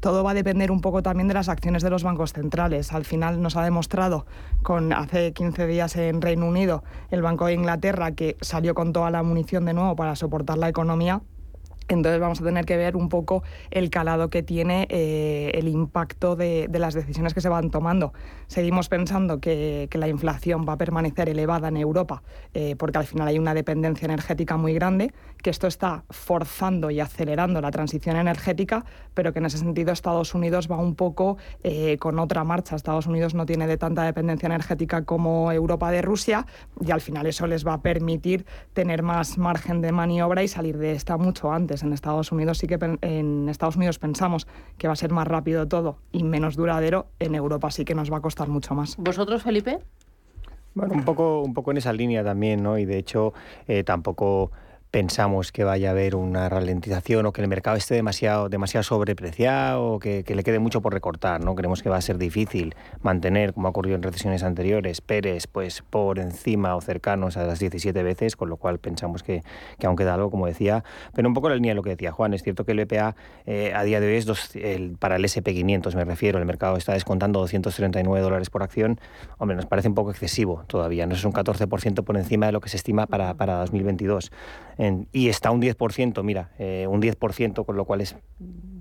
[0.00, 2.92] todo va a depender un poco también de las acciones de los bancos centrales.
[2.92, 4.26] Al final nos ha demostrado
[4.62, 9.10] con hace 15 días en Reino Unido el Banco de Inglaterra que salió con toda
[9.10, 11.20] la munición de nuevo para soportar la economía
[11.94, 16.36] entonces vamos a tener que ver un poco el calado que tiene eh, el impacto
[16.36, 18.12] de, las decisiones que se van tomando.
[18.46, 22.22] Seguimos pensando que, la inflación va a permanecer elevada en Europa
[22.54, 27.00] eh, porque al final hay una dependencia energética muy grande, que esto está forzando y
[27.00, 31.98] acelerando la transición energética, pero que en ese sentido Estados Unidos va un poco eh,
[31.98, 32.76] con otra marcha.
[32.76, 36.46] Estados Unidos no tiene de tanta dependencia energética como Europa de Rusia
[36.80, 40.78] y al final eso les va a permitir tener más margen de maniobra y salir
[40.78, 41.79] de esta mucho antes.
[41.82, 44.46] En Estados Unidos sí que en Estados Unidos pensamos
[44.78, 47.06] que va a ser más rápido todo y menos duradero.
[47.18, 48.96] En Europa sí que nos va a costar mucho más.
[48.96, 49.78] ¿Vosotros, Felipe?
[50.74, 52.78] Bueno, un poco, un poco en esa línea también, ¿no?
[52.78, 53.32] Y de hecho,
[53.66, 54.52] eh, tampoco
[54.90, 59.84] pensamos que vaya a haber una ralentización o que el mercado esté demasiado, demasiado sobrepreciado
[59.84, 61.42] o que, le quede mucho por recortar.
[61.42, 61.54] ¿no?
[61.54, 65.82] Creemos que va a ser difícil mantener, como ha ocurrido en recesiones anteriores, Pérez pues,
[65.82, 69.42] por encima o cercanos a las 17 veces, con lo cual pensamos que,
[69.78, 70.84] que aún queda algo, como decía.
[71.14, 72.34] Pero un poco la línea de lo que decía Juan.
[72.34, 73.14] Es cierto que el BPA
[73.46, 76.38] eh, a día de hoy es dos, el, para el SP500, me refiero.
[76.38, 79.00] El mercado está descontando 239 dólares por acción.
[79.38, 81.06] Hombre, nos parece un poco excesivo todavía.
[81.06, 84.32] No es un 14% por encima de lo que se estima para, para 2022
[85.12, 88.16] y está un 10%, mira, eh, un 10%, con lo cual es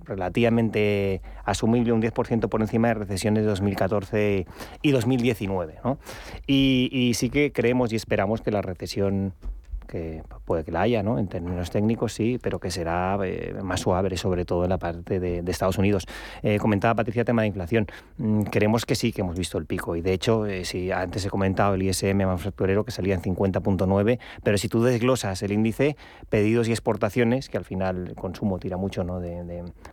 [0.05, 4.45] relativamente asumible, un 10% por encima de recesiones de 2014
[4.81, 5.79] y 2019.
[5.83, 5.99] ¿no?
[6.47, 9.33] Y, y sí que creemos y esperamos que la recesión
[9.89, 11.17] que puede que la haya, ¿no?
[11.17, 15.19] En términos técnicos sí, pero que será eh, más suave, sobre todo en la parte
[15.19, 16.05] de, Estados Unidos.
[16.43, 17.87] Eh, comentaba Patricia tema de inflación.
[18.17, 19.95] Mm, creemos que sí, que hemos visto el pico.
[19.95, 24.19] Y de hecho, eh, si antes he comentado el ISM manufacturero que salía en 50.9,
[24.43, 25.97] pero si tú desglosas el índice,
[26.29, 29.19] pedidos y exportaciones, que al final el consumo tira mucho ¿no?
[29.19, 29.43] de,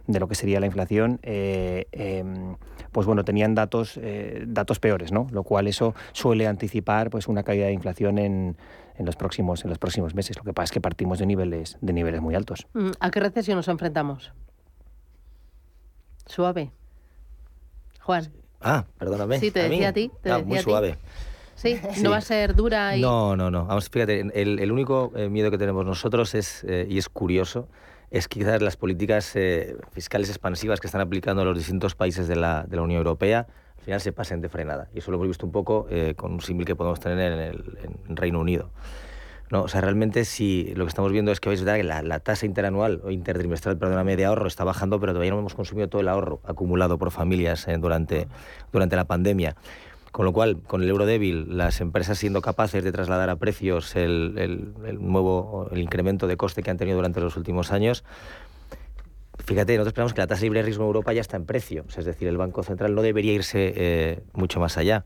[0.07, 2.57] de, lo que sería la inflación, em,
[2.93, 3.99] pues bueno, tenían datos,
[4.47, 5.27] datos peores, ¿no?
[5.31, 8.57] Lo cual eso suele anticipar pues una caída de inflación en
[8.99, 10.37] en los próximos, en los próximos meses.
[10.37, 12.67] Lo que pasa es que partimos de niveles, de niveles muy altos.
[12.75, 14.33] Mm, ¿A qué recesión nos enfrentamos?
[16.27, 16.73] Suave.
[18.01, 18.33] Juan.
[18.61, 19.39] Ah, perdóname.
[19.39, 20.11] Sí, te decía a, ti.
[20.25, 20.99] Ah, muy suave.
[21.55, 21.81] ¿Sí?
[22.03, 23.01] no va a ser dura y...
[23.01, 23.65] No, no, no.
[23.65, 27.69] Vamos, fíjate, el, único eh, miedo que tenemos nosotros es, eh, y es curioso,
[28.11, 32.65] es quizás las políticas eh, fiscales expansivas que están aplicando los distintos países de la,
[32.65, 33.47] de la Unión Europea
[33.87, 34.89] final se pasen de frenada.
[34.93, 37.41] Y eso lo hemos visto un poco eh, con un símil que podemos tener en
[37.41, 38.71] el Reino Unido.
[39.51, 39.63] ¿no?
[39.63, 42.47] O sea, realmente si lo que estamos viendo es que veis que la, la, tasa
[42.47, 46.09] interanual o intertrimestral, perdóname, de ahorro está bajando, pero todavía no hemos consumido todo el
[46.09, 48.27] ahorro acumulado por familias eh, durante,
[48.73, 49.55] durante la pandemia.
[50.11, 53.95] Con lo cual, con el euro débil, las empresas siendo capaces de trasladar a precios
[53.95, 58.03] el, el, el nuevo el incremento de coste que han tenido durante los últimos años,
[59.47, 61.85] Fíjate, nosotros pensamos que la tasa libre de riesgo en Europa ya está en precio,
[61.97, 65.05] es decir, el Banco Central no debería irse eh, mucho más allá.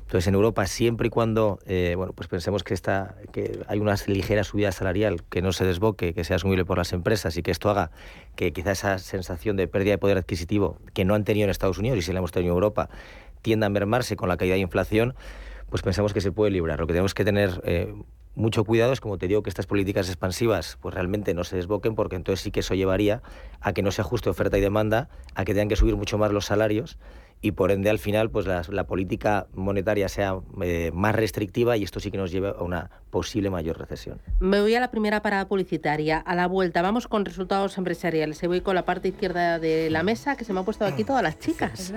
[0.00, 3.94] Entonces, en Europa, siempre y cuando eh, bueno, pues pensemos que, está, que hay una
[4.06, 7.50] ligera subida salarial que no se desboque, que sea asumible por las empresas y que
[7.50, 7.90] esto haga
[8.34, 11.76] que quizá esa sensación de pérdida de poder adquisitivo que no han tenido en Estados
[11.76, 12.88] Unidos y si la hemos tenido en Europa
[13.42, 15.14] tienda a mermarse con la caída de inflación,
[15.68, 16.80] pues pensamos que se puede librar.
[16.80, 17.94] Lo que tenemos que tener eh,
[18.34, 21.94] mucho cuidado es, como te digo, que estas políticas expansivas pues realmente no se desboquen,
[21.94, 23.22] porque entonces sí que eso llevaría
[23.60, 26.32] a que no se ajuste oferta y demanda, a que tengan que subir mucho más
[26.32, 26.98] los salarios
[27.42, 31.82] y por ende al final pues la, la política monetaria sea eh, más restrictiva y
[31.82, 34.20] esto sí que nos lleva a una posible mayor recesión.
[34.40, 36.18] Me voy a la primera parada publicitaria.
[36.18, 38.42] A la vuelta vamos con resultados empresariales.
[38.42, 41.04] Y voy con la parte izquierda de la mesa, que se me han puesto aquí
[41.04, 41.92] todas las chicas.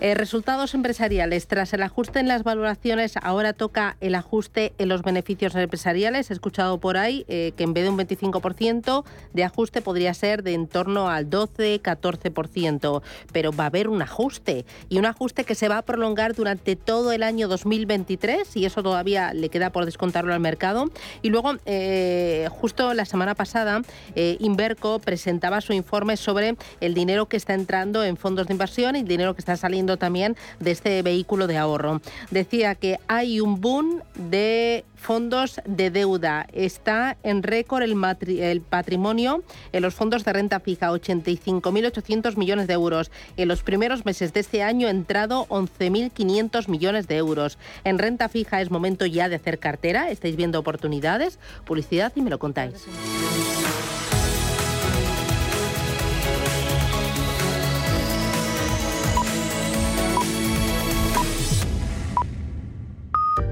[0.00, 1.48] Eh, resultados empresariales.
[1.48, 6.30] Tras el ajuste en las valoraciones, ahora toca el ajuste en los beneficios empresariales.
[6.30, 10.44] He escuchado por ahí eh, que en vez de un 25% de ajuste podría ser
[10.44, 13.02] de en torno al 12-14%.
[13.32, 14.64] Pero va a haber un ajuste.
[14.88, 18.56] Y un ajuste que se va a prolongar durante todo el año 2023.
[18.56, 20.90] Y eso todavía le queda por descontarlo mercado.
[21.22, 23.82] Y luego, eh, justo la semana pasada,
[24.14, 28.96] eh, Inverco presentaba su informe sobre el dinero que está entrando en fondos de inversión
[28.96, 32.00] y el dinero que está saliendo también de este vehículo de ahorro.
[32.30, 36.46] Decía que hay un boom de fondos de deuda.
[36.52, 43.10] Está en récord el, patrimonio en los fondos de renta fija, 85.800 millones de euros.
[43.36, 47.58] En los primeros meses de este año ha entrado 11.500 millones de euros.
[47.84, 50.10] En renta fija es momento ya de hacer cartera.
[50.10, 52.86] Estáis viendo oportunidades, publicidad y me lo contáis.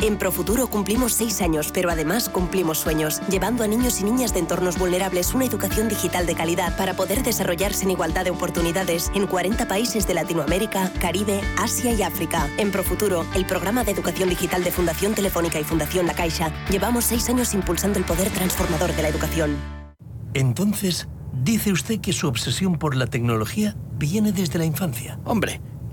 [0.00, 4.40] En Profuturo cumplimos seis años, pero además cumplimos sueños, llevando a niños y niñas de
[4.40, 9.26] entornos vulnerables una educación digital de calidad para poder desarrollarse en igualdad de oportunidades en
[9.26, 12.50] 40 países de Latinoamérica, Caribe, Asia y África.
[12.58, 17.04] En Profuturo, el programa de educación digital de Fundación Telefónica y Fundación La Caixa, llevamos
[17.04, 19.56] seis años impulsando el poder transformador de la educación.
[20.34, 25.18] Entonces, dice usted que su obsesión por la tecnología viene desde la infancia.
[25.24, 25.62] Hombre,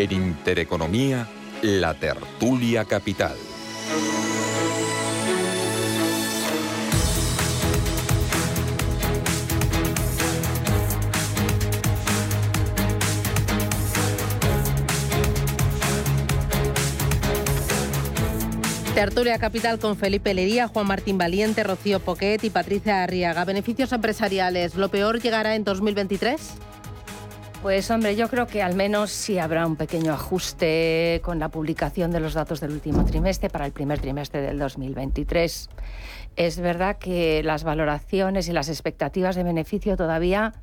[0.00, 1.28] En Intereconomía,
[1.60, 3.36] la tertulia capital.
[18.94, 23.44] Tertulia Capital con Felipe Lería, Juan Martín Valiente, Rocío Poquet y Patricia Arriaga.
[23.44, 26.54] Beneficios empresariales, ¿lo peor llegará en 2023?
[27.62, 32.10] Pues hombre, yo creo que al menos sí habrá un pequeño ajuste con la publicación
[32.10, 35.68] de los datos del último trimestre para el primer trimestre del 2023.
[36.36, 40.54] Es verdad que las valoraciones y las expectativas de beneficio todavía,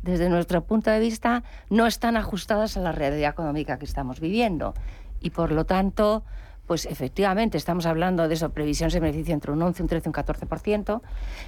[0.00, 4.72] desde nuestro punto de vista, no están ajustadas a la realidad económica que estamos viviendo.
[5.20, 6.24] Y por lo tanto,
[6.66, 10.14] pues efectivamente estamos hablando de eso, previsiones de beneficio entre un 11, un 13, un
[10.14, 11.02] 14%,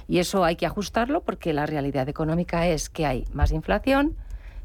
[0.07, 4.15] y eso hay que ajustarlo porque la realidad económica es que hay más inflación,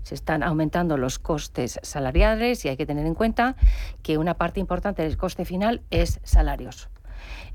[0.04, 3.56] se están aumentando los costes salariales y hay que tener en cuenta
[4.02, 6.88] que una parte importante del coste final es salarios.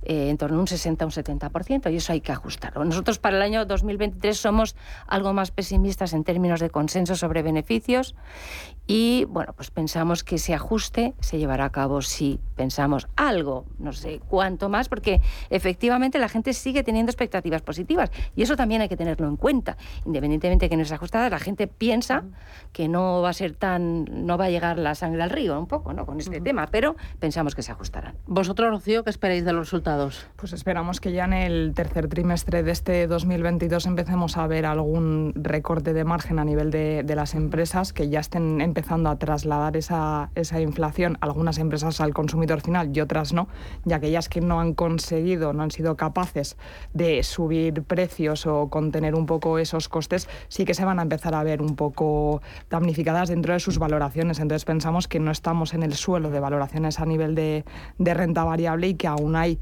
[0.02, 2.86] Eh, en torno a un 60 un 70%, y eso hay que ajustarlo.
[2.86, 4.76] Nosotros para el año 2023 somos
[5.08, 8.16] algo más pesimistas en términos de consenso sobre beneficios
[8.88, 13.94] y, bueno, pues pensamos que ese ajuste se llevará a cabo si pensamos algo, no
[13.94, 18.90] sé cuánto más, porque efectivamente la gente sigue teniendo expectativas positivas y eso también hay
[18.90, 19.78] que tenerlo en cuenta.
[20.06, 22.26] Independientemente de que no es ajustada, la gente piensa
[22.74, 25.68] que no va a ser tan, no va a llegar la sangre al río un
[25.68, 26.06] poco, ¿no?
[26.06, 28.16] Con este tema, pero pensamos que se ajustarán.
[28.28, 30.28] ¿Vosotros, Rocío, qué esperáis de los resultados?
[30.36, 35.32] Pues esperamos que ya en el tercer trimestre de este 2022 empecemos a ver algún
[35.34, 40.30] recorte de margen a nivel de, las empresas que ya estén empezando a trasladar esa,
[40.36, 42.49] esa inflación, algunas empresas al consumidor
[42.92, 43.48] y otras no,
[43.86, 46.58] ya aquellas que no han conseguido, no han sido capaces
[46.94, 51.36] de subir precios o contener un poco esos costes, sí que se van a empezar
[51.36, 54.40] a ver un poco damnificadas dentro de sus valoraciones.
[54.40, 57.66] Entonces pensamos que no estamos en el suelo de valoraciones a nivel de,
[57.98, 59.60] de renta variable y que aún hay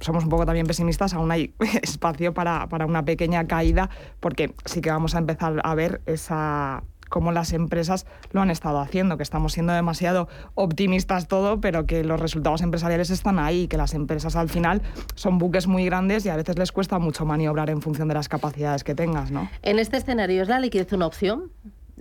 [0.00, 4.80] somos un poco también pesimistas, aún hay espacio para, para, una pequeña caída, porque sí
[4.80, 9.22] que vamos a empezar a ver esa cómo las empresas lo han estado haciendo, que
[9.22, 14.36] estamos siendo demasiado optimistas todo, pero que los resultados empresariales están ahí, que las empresas
[14.36, 14.80] al final
[15.16, 18.30] son buques muy grandes y a veces les cuesta mucho maniobrar en función de las
[18.30, 19.50] capacidades que tengas, ¿no?
[19.60, 21.50] En este escenario, ¿es la liquidez una opción?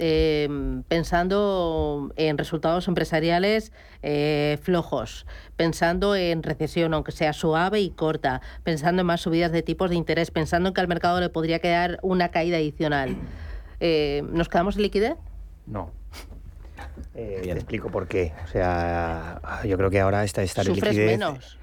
[0.01, 5.25] Em, pensando en resultados empresariales eh, flojos,
[5.57, 9.97] pensando en recesión, aunque sea suave y corta, pensando en más subidas de tipos de
[9.97, 13.17] interés, pensando en que al mercado le podría quedar una caída adicional.
[13.79, 15.15] Eh, ¿Nos quedamos en liquidez?
[15.65, 15.91] No.
[17.15, 18.33] Eh, te explico por qué.
[18.45, 21.17] O sea, yo creo que ahora esta, esta ¿Sufres liquidez...
[21.17, 21.59] menos?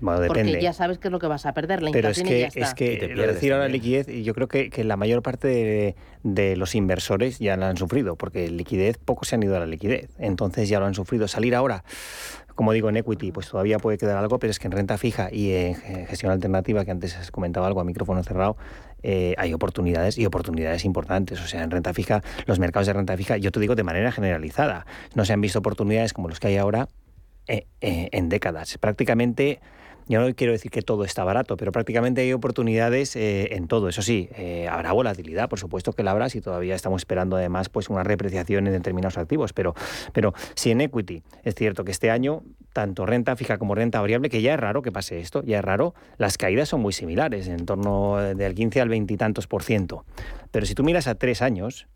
[0.00, 0.52] Bueno, depende.
[0.52, 2.40] Porque ya sabes qué es lo que vas a perder, la Pero es que, y
[2.42, 2.60] ya está.
[2.60, 6.74] es que decir ahora liquidez, y yo creo que, que la mayor parte de, los
[6.74, 10.68] inversores ya la han sufrido, porque liquidez, pocos se han ido a la liquidez, entonces
[10.68, 11.26] ya lo han sufrido.
[11.26, 11.84] Salir ahora,
[12.58, 15.28] como digo, en equity, pues todavía puede quedar algo, pero es que en renta fija
[15.30, 18.56] y en gestión alternativa, que antes has comentado algo a micrófono cerrado,
[19.04, 21.40] eh, hay oportunidades y oportunidades importantes.
[21.40, 24.10] O sea, en renta fija, los mercados de renta fija, yo te digo de manera
[24.10, 26.88] generalizada, no se han visto oportunidades como los que hay ahora
[27.46, 28.76] eh, eh, en décadas.
[28.78, 29.60] Prácticamente
[30.08, 33.88] yo no quiero decir que todo está barato, pero prácticamente hay oportunidades eh, en todo.
[33.88, 37.68] Eso sí, eh, habrá volatilidad, por supuesto que la habrá, si todavía estamos esperando además
[37.68, 39.52] pues una repreciación en determinados activos.
[39.52, 39.74] Pero,
[40.12, 42.42] pero si en equity es cierto que este año,
[42.72, 45.64] tanto renta fija como renta variable, que ya es raro que pase esto, ya es
[45.64, 49.62] raro, las caídas son muy similares, en torno del 15 al 20 y tantos por
[49.62, 50.04] ciento.
[50.50, 51.86] Pero si tú miras a tres años,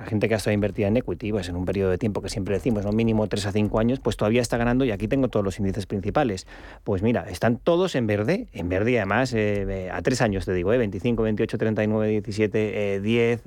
[0.00, 2.30] la gente que ha estado invertida en equity, pues en un periodo de tiempo que
[2.30, 2.92] siempre decimos, ¿no?
[2.92, 5.84] mínimo 3 a 5 años, pues todavía está ganando y aquí tengo todos los índices
[5.84, 6.46] principales.
[6.84, 10.54] Pues mira, están todos en verde, en verde y además eh, a 3 años te
[10.54, 10.78] digo, ¿eh?
[10.78, 13.42] 25, 28, 39, 17, 10.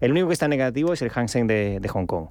[0.00, 2.26] el único que está negativo es el Hang Seng de Hong Kong.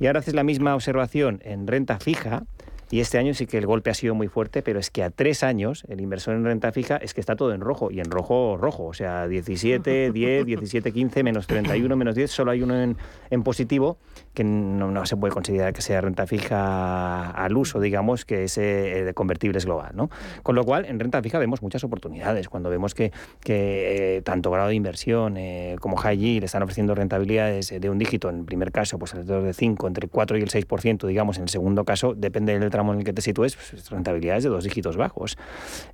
[0.00, 2.44] Y ahora haces la misma observación en renta fija,
[2.92, 5.08] y este año sí que el golpe ha sido muy fuerte, pero es que a
[5.08, 8.10] tres años el inversor en renta fija es que está todo en rojo, y en
[8.10, 8.84] rojo, rojo.
[8.84, 12.98] O sea, 17, 10, 17, 15, menos 31, menos 10, solo hay uno en,
[13.30, 13.96] en positivo,
[14.34, 19.04] que no, se puede considerar que sea renta fija al uso, digamos, que es eh,
[19.04, 19.92] de convertibles global.
[19.94, 20.10] ¿no?
[20.42, 22.50] Con lo cual, en renta fija vemos muchas oportunidades.
[22.50, 26.94] Cuando vemos que, que eh, tanto grado de inversión eh, como high yield están ofreciendo
[26.94, 30.42] rentabilidades de un dígito, en el primer caso, pues alrededor de 5, entre 4 y
[30.42, 33.54] el 6%, digamos, en el segundo caso, depende del tramo en el que te sitúes,
[33.54, 35.38] pues, rentabilidades de dos dígitos bajos.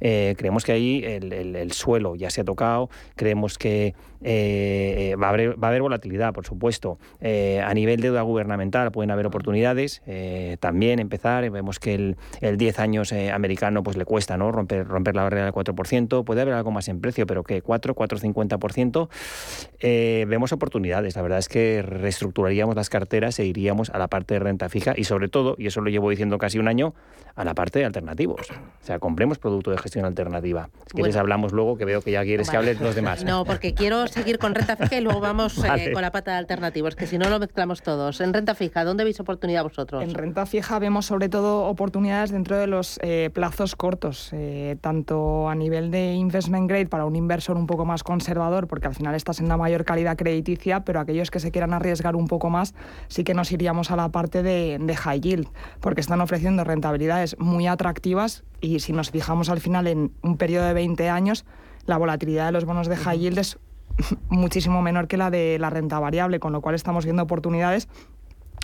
[0.01, 5.30] Eh, creemos que ahí el, suelo ya se ha tocado, creemos que eh, va, a
[5.30, 6.99] haber, va, a haber, volatilidad, por supuesto.
[7.20, 10.01] Eh, a nivel de deuda gubernamental pueden haber oportunidades.
[10.61, 14.51] también empezar, vemos que el, el 10 años americano pues le cuesta ¿no?
[14.51, 16.24] romper, romper la barrera del 4%.
[16.24, 19.09] Puede haber algo más en precio, pero que 4, 4,50%.
[20.26, 21.16] vemos oportunidades.
[21.16, 24.95] La verdad es que reestructuraríamos las carteras e iríamos a la parte de renta fija
[24.97, 26.78] y sobre todo, y eso lo llevo diciendo casi un año,
[27.39, 28.51] a la parte de alternativos.
[28.51, 30.70] O sea, compremos producto de gestión alternativa.
[30.89, 33.22] Si quieres hablamos luego, que veo que ya quieres que hablen los demás.
[33.22, 36.39] No, porque quiero seguir con renta fija y luego vamos eh, con la pata de
[36.39, 38.20] alternativos, que si no lo mezclamos todos.
[38.20, 40.03] En renta fija, ¿dónde veis oportunidad vosotros?
[40.03, 45.49] En renta fija vemos sobre todo oportunidades dentro de los eh, plazos cortos, eh, tanto
[45.49, 49.14] a nivel de investment grade para un inversor un poco más conservador, porque al final
[49.14, 52.74] estás en una mayor calidad crediticia, pero aquellos que se quieran arriesgar un poco más,
[53.07, 55.47] sí que nos iríamos a la parte de, de high yield,
[55.79, 60.66] porque están ofreciendo rentabilidades muy atractivas y si nos fijamos al final en un periodo
[60.66, 61.44] de 20 años,
[61.86, 63.59] la volatilidad de los bonos de high yield es
[64.28, 67.88] muchísimo menor que la de la renta variable, con lo cual estamos viendo oportunidades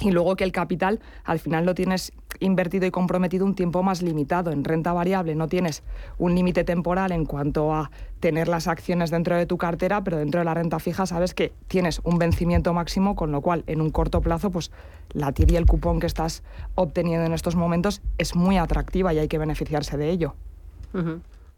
[0.02, 4.02] y luego que el capital al final lo tienes invertido y comprometido un tiempo más
[4.02, 4.50] limitado.
[4.50, 5.82] En renta variable no tienes
[6.18, 7.90] un límite temporal en cuanto a
[8.20, 11.52] tener las acciones dentro de tu cartera, pero dentro de la renta fija sabes que
[11.68, 14.70] tienes un vencimiento máximo, con lo cual en un corto plazo pues
[15.12, 16.42] la TIR y el cupón que estás
[16.74, 20.34] obteniendo en estos momentos es muy atractiva y hay que beneficiarse de ello.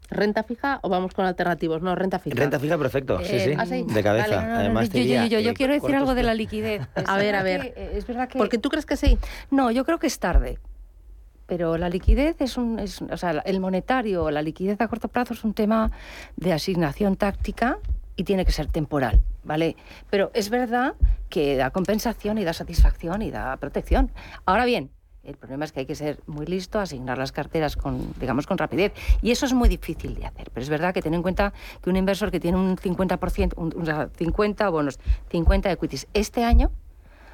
[0.09, 1.81] ¿Renta fija o vamos con alternativos?
[1.81, 2.35] No, renta fija.
[2.35, 3.19] Renta fija, perfecto.
[3.23, 3.51] sí, sí.
[3.51, 4.59] Eh, de cabeza.
[4.59, 6.87] Además, yo, yo, yo, quiero decir algo de la liquidez.
[7.05, 7.73] a ver, a ver.
[7.75, 8.37] es verdad que...
[8.37, 9.17] ¿Por qué tú crees que sí?
[9.51, 10.59] No, yo creo que es tarde.
[11.47, 12.77] Pero la liquidez es un.
[12.79, 15.91] o sea, el monetario, la liquidez a corto plazo es un tema
[16.35, 17.79] de asignación táctica
[18.17, 19.77] y tiene que ser temporal, ¿vale?
[20.09, 20.95] Pero es verdad
[21.29, 24.11] que da compensación y da satisfacción y da protección.
[24.45, 24.91] Ahora bien,
[25.27, 28.57] El problema es que hay que ser muy listo, asignar las carteras con, digamos, con
[28.57, 28.93] rapidez.
[29.21, 30.49] Y eso es muy difícil de hacer.
[30.53, 31.51] Pero es verdad que ten en cuenta
[31.83, 34.99] que un inversor que tiene un 50%, un, o sea, 50 bonos,
[35.29, 36.71] 50 equities, este año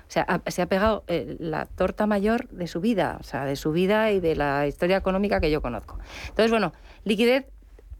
[0.07, 3.55] o sea, se ha pegado eh, la torta mayor de su vida, o sea, de
[3.55, 5.97] su vida y de la historia económica que yo conozco.
[6.29, 6.73] Entonces, bueno,
[7.03, 7.45] liquidez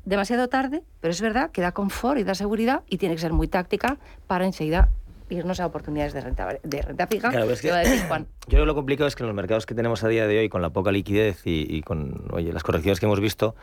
[0.06, 3.32] demasiado tarde, pero es verdad que da confort y da seguridad y tiene que ser
[3.32, 4.90] muy táctica para enseguida
[5.34, 7.30] irnos a oportunidades de renta, de renta fija.
[7.30, 8.28] Claro, es que, a decir Juan.
[8.48, 10.40] Yo creo que lo complicado es que en los mercados que tenemos a día de
[10.40, 13.56] hoy, con la poca liquidez y, y con oye, las correcciones que hemos visto,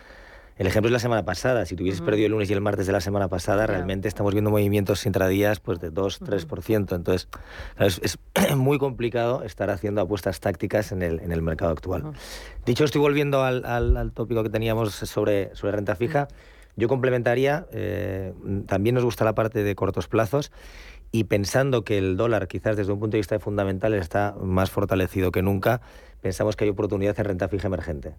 [0.60, 1.64] el ejemplo es la semana pasada.
[1.64, 4.50] Si tuvieses perdido el lunes y el martes de la semana pasada, realmente estamos viendo
[4.50, 6.96] movimientos intradías pues, de 2-3%.
[6.96, 7.28] Entonces,
[7.76, 8.18] claro, es, es,
[8.58, 12.12] muy complicado estar haciendo apuestas tácticas en el, en el mercado actual.
[12.66, 16.28] Dicho, estoy volviendo al, al, al, tópico que teníamos sobre, sobre renta fija.
[16.76, 18.32] Yo complementaría, eh,
[18.66, 20.50] también nos gusta la parte de cortos plazos
[21.12, 24.70] y pensando que el dólar quizás desde un punto de vista de fundamentales está más
[24.70, 25.80] fortalecido que nunca,
[26.20, 28.14] pensamos que hay oportunidad en renta fija emergente.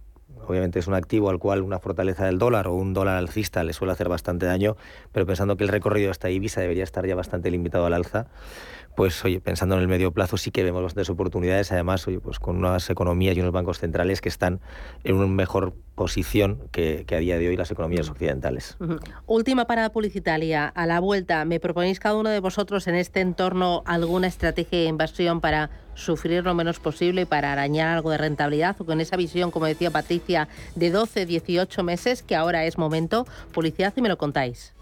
[0.48, 3.74] Obviamente es un activo al cual una fortaleza del dólar o un dólar alcista le
[3.74, 4.76] suele hacer bastante daño,
[5.12, 8.28] pero pensando que el recorrido hasta Ibiza debería estar ya bastante limitado al alza,
[8.96, 12.40] pues oye, pensando en el medio plazo sí que vemos bastantes oportunidades, además, oye, pues
[12.40, 14.60] con unas economías y unos bancos centrales que están
[15.04, 18.76] en una mejor posición que, que a día de hoy las economías occidentales.
[18.80, 19.00] Uh -huh.
[19.28, 20.68] Última parada publicitaria.
[20.68, 24.86] A la vuelta, ¿me proponéis cada uno de vosotros en este entorno alguna estrategia de
[24.86, 29.18] inversión para sufrir lo menos posible y para arañar algo de rentabilidad o con esa
[29.18, 33.28] visión, como decía Patricia, de 12, 18 meses, que ahora es momento?
[33.54, 34.74] Publicidad y me lo contáis.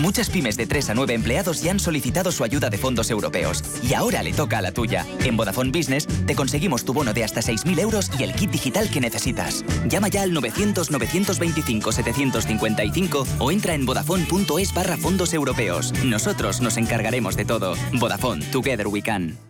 [0.00, 3.62] Muchas pymes de 3 a 9 empleados ya han solicitado su ayuda de fondos europeos.
[3.82, 5.04] Y ahora le toca a la tuya.
[5.24, 8.90] En Vodafone Business te conseguimos tu bono de hasta 6.000 euros y el kit digital
[8.90, 9.62] que necesitas.
[9.86, 15.92] Llama ya al 900-925-755 o entra en vodafone.es barra fondos europeos.
[16.02, 17.74] Nosotros nos encargaremos de todo.
[17.92, 19.49] Vodafone, Together We Can.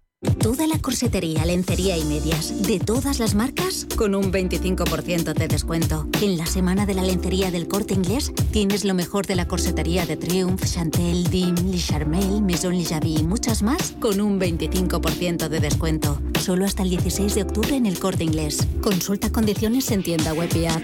[0.21, 6.07] Toda la corsetería, lencería y medias, de todas las marcas, con un 25% de descuento.
[6.21, 10.05] En la semana de la lencería del corte inglés, tienes lo mejor de la corsetería
[10.05, 15.47] de Triumph, Chantel, Dim, Le Charmel, Maison Le Javi y muchas más, con un 25%
[15.47, 16.21] de descuento.
[16.39, 18.67] Solo hasta el 16 de octubre en el corte inglés.
[18.81, 20.83] Consulta condiciones en tienda web y app.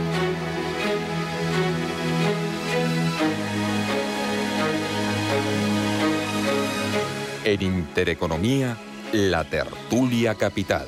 [7.43, 8.77] En Intereconomía,
[9.13, 10.85] la tertulia capital.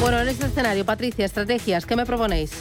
[0.00, 2.52] Bueno, en este escenario, Patricia, estrategias, ¿qué me proponéis?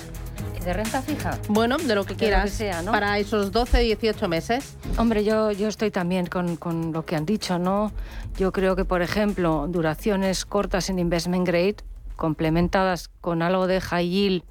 [0.64, 1.40] ¿De renta fija?
[1.48, 2.44] Bueno, de lo que De lo quieras.
[2.46, 2.92] que sea, ¿no?
[2.92, 4.76] Para esos 12, 18 meses.
[4.98, 7.92] Hombre, yo, yo estoy también con, con lo que han dicho, ¿no?
[8.38, 11.78] Yo creo que, por ejemplo, duraciones cortas en investment grade,
[12.16, 14.44] complementadas con algo de high yield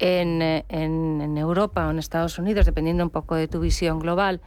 [0.00, 4.00] en, eh, en, en Europa o en Estados Unidos, dependiendo un poco de tu visión
[4.00, 4.40] global.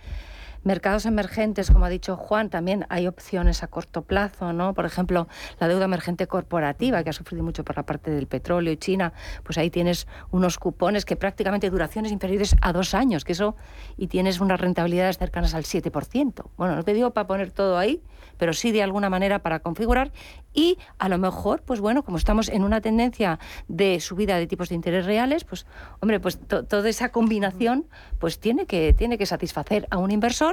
[0.64, 4.74] Mercados emergentes, como ha dicho Juan, también hay opciones a corto plazo, ¿no?
[4.74, 5.28] Por ejemplo,
[5.60, 9.12] la deuda emergente corporativa, que ha sufrido mucho por la parte del petróleo y China,
[9.44, 13.58] pues ahí tienes unos cupones que prácticamente duraciones inferiores a dos años, que eso,
[13.98, 16.46] y tienes unas rentabilidades cercanas al 7%.
[16.56, 18.02] Bueno, no te digo para poner todo ahí,
[18.38, 20.12] pero sí de alguna manera para configurar
[20.54, 24.70] y a lo mejor, pues bueno, como estamos en una tendencia de subida de tipos
[24.70, 25.66] de interés reales, pues
[26.00, 27.86] hombre, pues toda esa combinación
[28.20, 30.53] pues tiene que, tiene que satisfacer a un inversor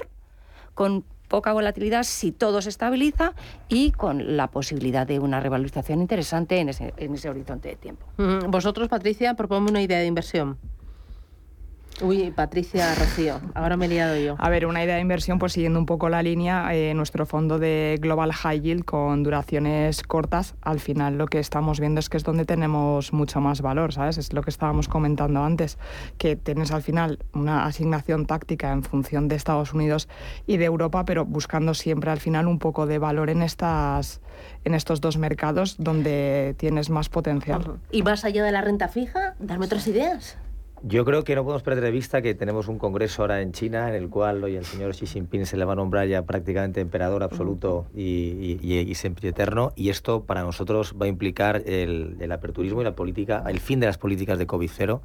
[0.75, 3.33] con poca volatilidad si todo se estabiliza
[3.69, 8.05] y con la posibilidad de una revalorización interesante en ese, en ese horizonte de tiempo.
[8.17, 10.59] Mm, Vosotros, Patricia, proponme una idea de inversión.
[12.03, 14.37] Uy, Patricia Rocío, ahora me he liado yo.
[14.39, 17.59] A ver, una idea de inversión, pues siguiendo un poco la línea, eh, nuestro fondo
[17.59, 22.17] de Global High Yield con duraciones cortas, al final lo que estamos viendo es que
[22.17, 24.19] es donde tenemos mucho más valor, ¿sabes?
[24.19, 25.79] Es lo que estábamos comentando antes,
[26.17, 30.09] que tienes al final una asignación táctica en función de Estados Unidos
[30.47, 34.21] y de Europa, pero buscando siempre al final un poco de valor en estas
[34.65, 37.79] en estos dos mercados donde tienes más potencial.
[37.91, 39.35] ¿Y más allá de la renta fija?
[39.39, 40.39] Darme otras ideas.
[40.83, 43.91] Yo creo que no podemos perder de vista que tenemos un congreso ahora en China
[43.91, 46.81] en el cual hoy el señor Xi Jinping se le va a nombrar ya prácticamente
[46.81, 51.63] emperador absoluto y, y, y, y siempre eterno y esto para nosotros va a implicar
[51.67, 55.01] el, el aperturismo y la política, el fin de las políticas de COVID-0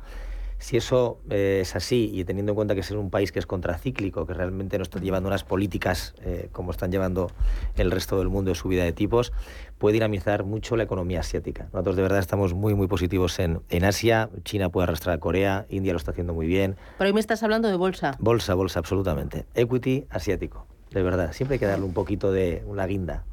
[0.58, 3.46] si eso eh, es así y teniendo en cuenta que es un país que es
[3.46, 7.32] contracíclico, que realmente no está llevando unas políticas eh, como están llevando
[7.76, 9.34] el resto del mundo de subida de tipos,
[9.78, 11.68] puede dinamizar mucho la economía asiática.
[11.74, 14.30] Nosotros de verdad estamos muy, muy positivos en, en Asia.
[14.44, 16.76] China puede arrastrar a Corea, India lo está haciendo muy bien.
[16.98, 18.16] Pero hoy me estás hablando de bolsa.
[18.20, 19.46] Bolsa, bolsa, absolutamente.
[19.56, 21.34] Equity asiático, de verdad.
[21.34, 23.24] Siempre hay que darle un poquito de una guinda,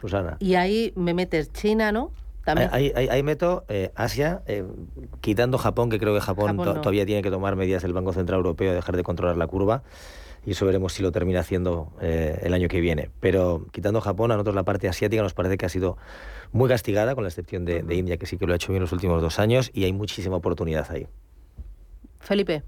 [0.00, 0.36] Susana.
[0.40, 2.12] Y ahí me metes China, ¿no?
[2.46, 4.64] Ahí, ahí, ahí, meto eh, Asia, eh,
[5.20, 6.80] quitando Japón, que creo que Japón, Japón no.
[6.80, 9.82] todavía tiene que tomar medidas del Banco Central Europeo, dejar de controlar la curva,
[10.44, 13.10] y eso veremos si lo termina haciendo eh, el año que viene.
[13.20, 15.98] Pero quitando Japón, a nosotros la parte asiática nos parece que ha sido
[16.50, 18.82] muy castigada, con la excepción de, de India, que sí que lo ha hecho bien
[18.82, 21.06] los últimos dos años, y hay muchísima oportunidad ahí.
[22.20, 22.62] Felipe.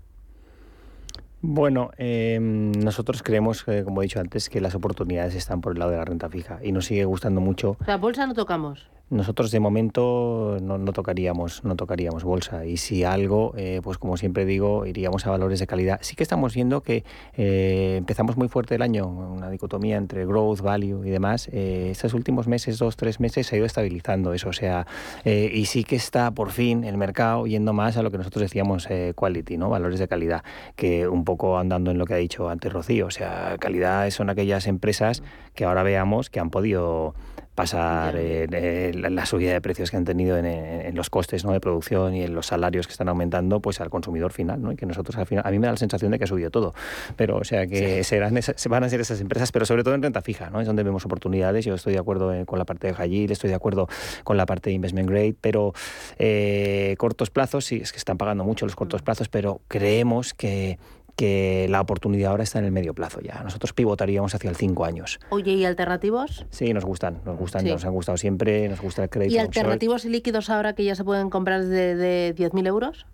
[1.44, 5.80] Bueno, eh, nosotros creemos, eh, como he dicho antes, que las oportunidades están por el
[5.80, 7.76] lado de la renta fija y nos sigue gustando mucho.
[7.84, 8.91] La bolsa no tocamos.
[9.12, 14.16] Nosotros de momento no, no, tocaríamos, no tocaríamos bolsa y si algo, eh, pues como
[14.16, 15.98] siempre digo, iríamos a valores de calidad.
[16.00, 17.04] Sí que estamos viendo que
[17.36, 21.50] eh, empezamos muy fuerte el año, una dicotomía entre growth, value y demás.
[21.52, 24.86] Eh, estos últimos meses, dos, tres meses, se ha ido estabilizando eso, o sea,
[25.26, 28.88] y sí que está por fin el mercado yendo más a lo que nosotros decíamos
[29.14, 29.68] quality, ¿no?
[29.68, 30.42] Valores de calidad,
[30.74, 34.30] que un poco andando en lo que ha dicho antes Rocío, o sea, calidad son
[34.30, 35.22] aquellas empresas
[35.54, 37.14] que ahora veamos que han podido
[37.54, 41.52] pasar eh, eh, la, subida de precios que han tenido en, en, los costes ¿no?
[41.52, 44.72] de producción y en los salarios que están aumentando pues al consumidor final ¿no?
[44.72, 46.50] y que nosotros al final a mí me da la sensación de que ha subido
[46.50, 46.72] todo
[47.16, 48.04] pero o sea que sí.
[48.04, 50.62] serán esas, van a ser esas empresas pero sobre todo en renta fija ¿no?
[50.62, 53.56] es donde vemos oportunidades yo estoy de acuerdo con la parte de High estoy de
[53.56, 53.86] acuerdo
[54.24, 55.74] con la parte de investment grade pero
[56.18, 60.78] eh, cortos plazos sí es que están pagando mucho los cortos plazos pero creemos que
[61.16, 63.42] que la oportunidad ahora está en el medio plazo ya.
[63.42, 65.20] Nosotros pivotaríamos hacia el 5 años.
[65.30, 66.46] Oye, ¿y alternativos?
[66.50, 67.70] Sí, nos gustan, nos gustan, sí.
[67.70, 69.34] nos han gustado siempre, nos gusta el crédito.
[69.34, 73.06] ¿Y alternativos y líquidos ahora que ya se pueden comprar de, de 10.000 euros?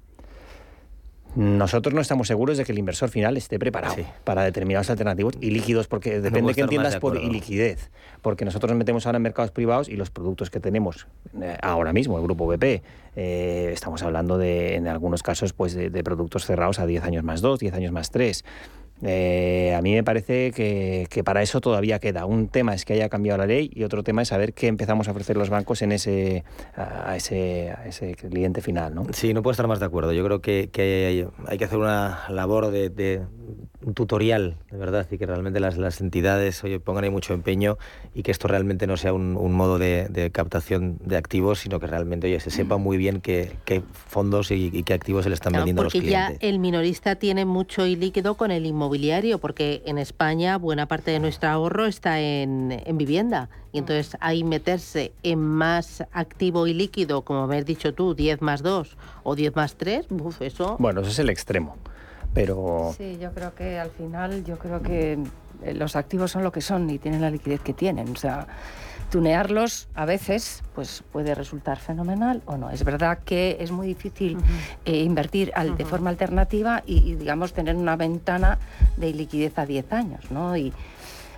[1.39, 4.05] Nosotros no estamos seguros de que el inversor final esté preparado sí.
[4.25, 7.93] para determinados alternativos y líquidos, porque depende que entiendas por liquidez.
[8.23, 11.07] Porque nosotros nos metemos ahora en mercados privados y los productos que tenemos
[11.41, 12.83] eh, ahora mismo, el grupo BP,
[13.15, 17.23] eh, estamos hablando de, en algunos casos, pues de, de, productos cerrados a 10 años
[17.23, 18.45] más 2, 10 años más 3.
[19.03, 22.27] Eh, a mí me parece que, que, para eso todavía queda.
[22.27, 25.09] Un tema es que haya cambiado la ley y otro tema es saber qué empezamos
[25.09, 26.45] a ofrecer los bancos en ese,
[26.77, 28.95] a, ese, a ese cliente final.
[28.95, 29.07] ¿no?
[29.13, 30.13] Sí, no puedo estar más de acuerdo.
[30.13, 33.23] Yo creo que, que hay, que hacer una labor de,
[33.99, 37.79] tutorial, de verdad, y que realmente las, las entidades oye, pongan ahí mucho empeño
[38.15, 41.81] y que esto realmente no sea un, un modo de, de, captación de activos, sino
[41.81, 45.31] que realmente oye, se sepa muy bien qué, qué fondos y, y, qué activos se
[45.31, 46.17] le están claro, vendiendo a los clientes.
[46.17, 50.87] Porque ya el minorista tiene mucho y líquido con el inmobiliario porque en España buena
[50.87, 53.51] parte de nuestro ahorro está en, en vivienda.
[53.73, 58.43] Y entonces ahí meterse en más activo y líquido, como me has dicho tú, 10
[58.43, 60.77] más 2 o 10 más 3, uf, eso...
[60.79, 61.77] Bueno, eso es el extremo.
[62.35, 62.95] Pero...
[62.97, 65.19] Sí, yo creo que al final, yo creo que
[65.75, 68.11] los activos son lo que son y tienen la liquidez que tienen.
[68.11, 68.47] O sea,
[69.11, 72.71] tunearlos a veces pues puede resultar fenomenal o no.
[72.71, 74.45] Es verdad que es muy difícil uh -huh.
[74.85, 75.77] eh, invertir al, uh -huh.
[75.77, 78.59] de forma alternativa y, y, digamos, tener una ventana
[78.97, 80.57] de liquidez a 10 años, ¿no?
[80.57, 80.73] Y,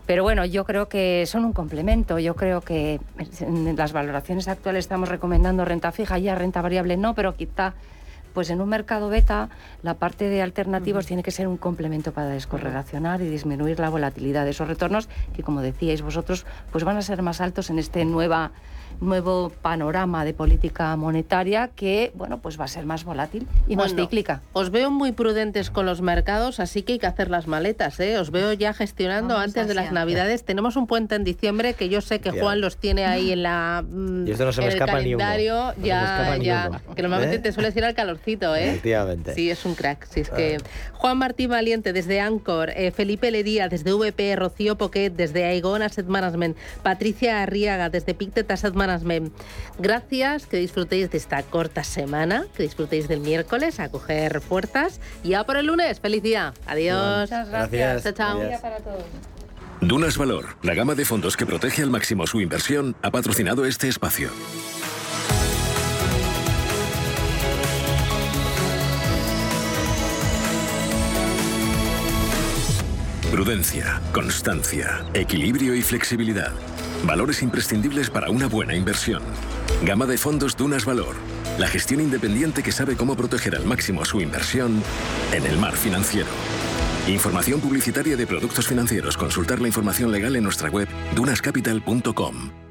[0.07, 2.19] pero bueno, yo creo que son un complemento.
[2.19, 3.01] Yo creo que
[3.41, 7.75] en las valoraciones actuales estamos recomendando renta fija, ya renta variable no, pero quizá
[8.33, 9.49] pues en un mercado beta
[9.83, 11.09] la parte de alternativos uh -huh.
[11.09, 15.43] tiene que ser un complemento para descorrelacionar y disminuir la volatilidad de esos retornos que
[15.43, 18.53] como decíais vosotros pues van a ser más altos en este nueva
[19.01, 23.93] nuevo panorama de política monetaria que, bueno, pues va a ser más volátil y bueno,
[23.93, 24.43] más cíclica.
[24.53, 28.19] Os veo muy prudentes con los mercados, así que hay que hacer las maletas, ¿eh?
[28.19, 30.45] Os veo ya gestionando Vamos antes de las Navidades.
[30.45, 33.85] Tenemos un puente en diciembre que yo sé que Juan los tiene ahí en la
[34.27, 35.87] y esto no se me en escapa el calendario, ni uno.
[35.87, 37.41] ya, no ya, que normalmente ¿Eh?
[37.41, 38.71] te suele decir al calorcito ¿eh?
[38.71, 39.35] Efectivamente.
[39.35, 40.07] Sí, es un crack.
[40.07, 40.59] Sí, es que...
[40.93, 46.07] Juan Martín Valiente desde Ancor, eh, Felipe Ledía desde VP, Rocío Poquet desde Aegon Asset
[46.07, 48.90] Management, Patricia Arriaga desde Pictet Asset Management.
[49.79, 55.01] Gracias, que disfrutéis de esta corta semana, que disfrutéis del miércoles a coger fuerzas.
[55.23, 56.53] Y ya por el lunes, feliz día.
[56.67, 57.31] Adiós.
[57.31, 58.03] Muchas gracias.
[58.03, 58.41] Chao, chao.
[58.41, 58.61] Adiós.
[58.61, 59.05] para todos.
[59.81, 63.89] Dunas Valor, la gama de fondos que protege al máximo su inversión, ha patrocinado este
[63.89, 64.31] espacio.
[73.31, 76.53] Prudencia, constancia, equilibrio y flexibilidad.
[77.05, 79.23] Valores imprescindibles para una buena inversión.
[79.85, 81.17] Gama de fondos Dunas Valor.
[81.59, 84.83] La gestión independiente que sabe cómo proteger al máximo su inversión
[85.33, 86.29] en el mar financiero.
[87.09, 89.17] Información publicitaria de productos financieros.
[89.17, 92.70] Consultar la información legal en nuestra web dunascapital.com.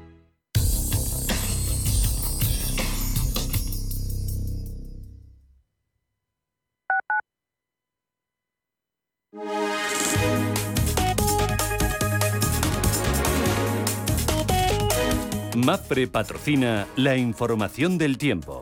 [15.60, 18.60] MAPRE patrocina la información del tiempo.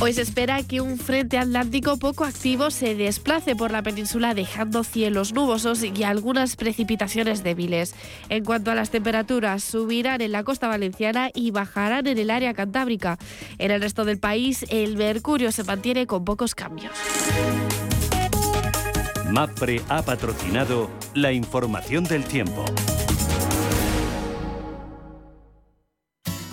[0.00, 4.84] Hoy se espera que un frente atlántico poco activo se desplace por la península dejando
[4.84, 7.94] cielos nubosos y algunas precipitaciones débiles.
[8.28, 12.52] En cuanto a las temperaturas, subirán en la costa valenciana y bajarán en el área
[12.52, 13.18] cantábrica.
[13.58, 16.92] En el resto del país, el mercurio se mantiene con pocos cambios.
[19.30, 22.64] MAPRE ha patrocinado la información del tiempo.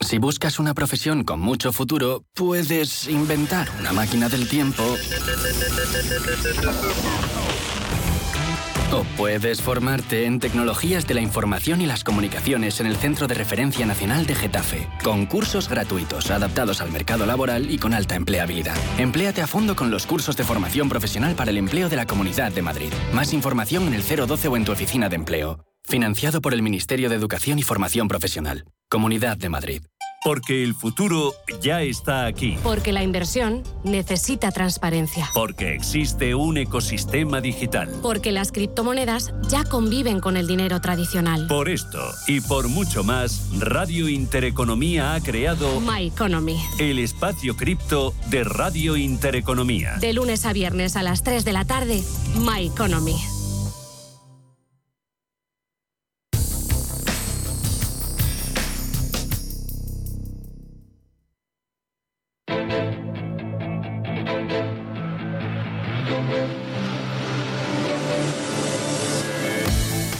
[0.00, 4.82] Si buscas una profesión con mucho futuro, puedes inventar una máquina del tiempo.
[8.90, 13.34] O puedes formarte en tecnologías de la información y las comunicaciones en el Centro de
[13.34, 18.76] Referencia Nacional de Getafe, con cursos gratuitos adaptados al mercado laboral y con alta empleabilidad.
[18.98, 22.52] Empléate a fondo con los cursos de formación profesional para el empleo de la Comunidad
[22.52, 22.92] de Madrid.
[23.12, 25.67] Más información en el 012 o en tu oficina de empleo.
[25.88, 28.66] Financiado por el Ministerio de Educación y Formación Profesional.
[28.90, 29.82] Comunidad de Madrid.
[30.22, 31.32] Porque el futuro
[31.62, 32.58] ya está aquí.
[32.62, 35.30] Porque la inversión necesita transparencia.
[35.32, 37.88] Porque existe un ecosistema digital.
[38.02, 41.46] Porque las criptomonedas ya conviven con el dinero tradicional.
[41.46, 46.60] Por esto y por mucho más, Radio Intereconomía ha creado My Economy.
[46.78, 49.96] el espacio cripto de Radio Intereconomía.
[50.00, 52.02] De lunes a viernes a las 3 de la tarde,
[52.36, 53.16] My Economy.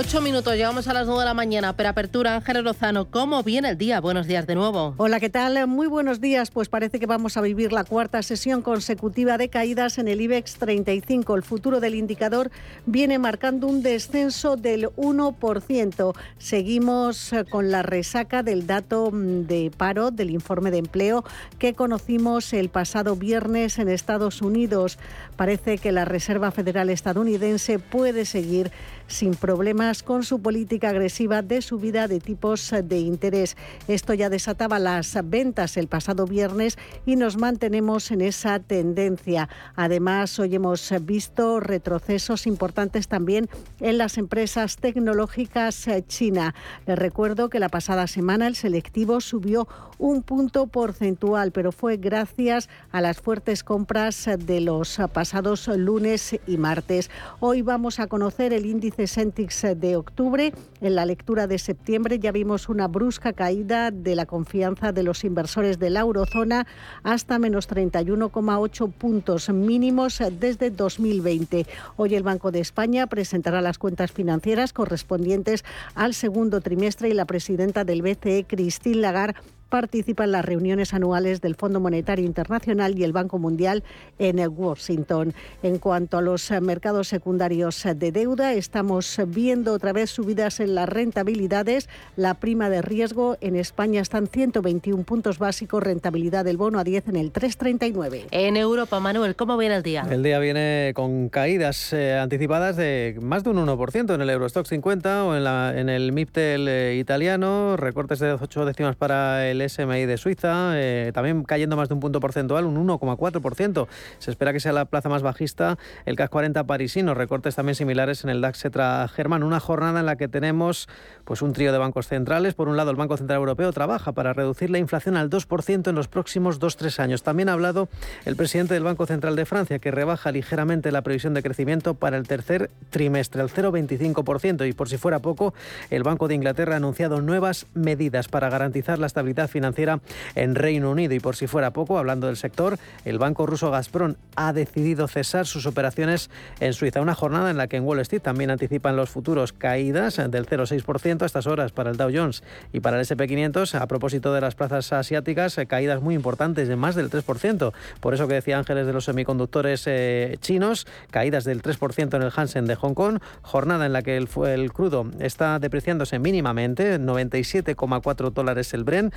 [0.00, 1.72] Ocho minutos, llegamos a las nueve de la mañana.
[1.72, 4.00] Pero apertura, Ángeles Lozano, ¿cómo viene el día?
[4.00, 4.94] Buenos días de nuevo.
[4.96, 5.66] Hola, ¿qué tal?
[5.66, 6.52] Muy buenos días.
[6.52, 10.54] Pues parece que vamos a vivir la cuarta sesión consecutiva de caídas en el IBEX
[10.58, 11.34] 35.
[11.34, 12.52] El futuro del indicador
[12.86, 16.14] viene marcando un descenso del 1%.
[16.38, 21.24] Seguimos eh, con la resaca del dato mm, de paro del informe de empleo
[21.58, 24.96] que conocimos el pasado viernes en Estados Unidos.
[25.38, 28.72] Parece que la Reserva Federal estadounidense puede seguir
[29.06, 33.56] sin problemas con su política agresiva de subida de tipos de interés.
[33.86, 36.76] Esto ya desataba las ventas el pasado viernes
[37.06, 39.48] y nos mantenemos en esa tendencia.
[39.76, 46.56] Además, hoy hemos visto retrocesos importantes también en las empresas tecnológicas China.
[46.84, 49.68] Les recuerdo que la pasada semana el selectivo subió
[49.98, 54.98] un punto porcentual, pero fue gracias a las fuertes compras de los
[55.28, 57.10] pasados lunes y martes.
[57.38, 60.54] Hoy vamos a conocer el índice Sentix de octubre.
[60.80, 65.24] En la lectura de septiembre ya vimos una brusca caída de la confianza de los
[65.24, 66.66] inversores de la eurozona
[67.02, 71.66] hasta menos 31,8 puntos mínimos desde 2020.
[71.96, 75.62] Hoy el Banco de España presentará las cuentas financieras correspondientes
[75.94, 81.40] al segundo trimestre y la presidenta del BCE, Christine Lagarde, participa en las reuniones anuales
[81.40, 83.82] del Fondo Monetario Internacional y el Banco Mundial
[84.18, 85.34] en Washington.
[85.62, 90.88] En cuanto a los mercados secundarios de deuda, estamos viendo otra vez subidas en las
[90.88, 91.88] rentabilidades.
[92.16, 96.84] La prima de riesgo en España está en 121 puntos básicos, rentabilidad del bono a
[96.84, 98.26] 10 en el 3,39.
[98.30, 100.06] En Europa, Manuel, ¿cómo viene el día?
[100.10, 104.66] El día viene con caídas eh, anticipadas de más de un 1% en el Eurostock
[104.66, 109.57] 50 o en, la, en el MIPTEL eh, italiano, recortes de 8 décimas para el
[109.66, 113.88] SMI de Suiza, eh, también cayendo más de un punto porcentual, un 1,4%.
[114.18, 118.24] Se espera que sea la plaza más bajista el CAC 40 parisino, recortes también similares
[118.24, 120.88] en el DAX Cetra Germán, una jornada en la que tenemos
[121.24, 122.54] pues un trío de bancos centrales.
[122.54, 125.94] Por un lado, el Banco Central Europeo trabaja para reducir la inflación al 2% en
[125.94, 127.22] los próximos 2-3 años.
[127.22, 127.88] También ha hablado
[128.24, 132.16] el presidente del Banco Central de Francia, que rebaja ligeramente la previsión de crecimiento para
[132.16, 134.68] el tercer trimestre, al 0,25%.
[134.68, 135.54] Y por si fuera poco,
[135.90, 140.00] el Banco de Inglaterra ha anunciado nuevas medidas para garantizar la estabilidad financiera
[140.34, 141.14] en Reino Unido.
[141.14, 145.46] Y por si fuera poco, hablando del sector, el banco ruso Gazprom ha decidido cesar
[145.46, 146.30] sus operaciones
[146.60, 147.00] en Suiza.
[147.00, 151.22] Una jornada en la que en Wall Street también anticipan los futuros caídas del 0,6%
[151.22, 152.42] a estas horas para el Dow Jones
[152.72, 153.74] y para el SP500.
[153.74, 157.72] A propósito de las plazas asiáticas, eh, caídas muy importantes de más del 3%.
[158.00, 162.32] Por eso que decía Ángeles de los semiconductores eh, chinos, caídas del 3% en el
[162.34, 163.18] Hansen de Hong Kong.
[163.42, 169.12] Jornada en la que el, el crudo está depreciándose mínimamente, 97,4 dólares el Bren.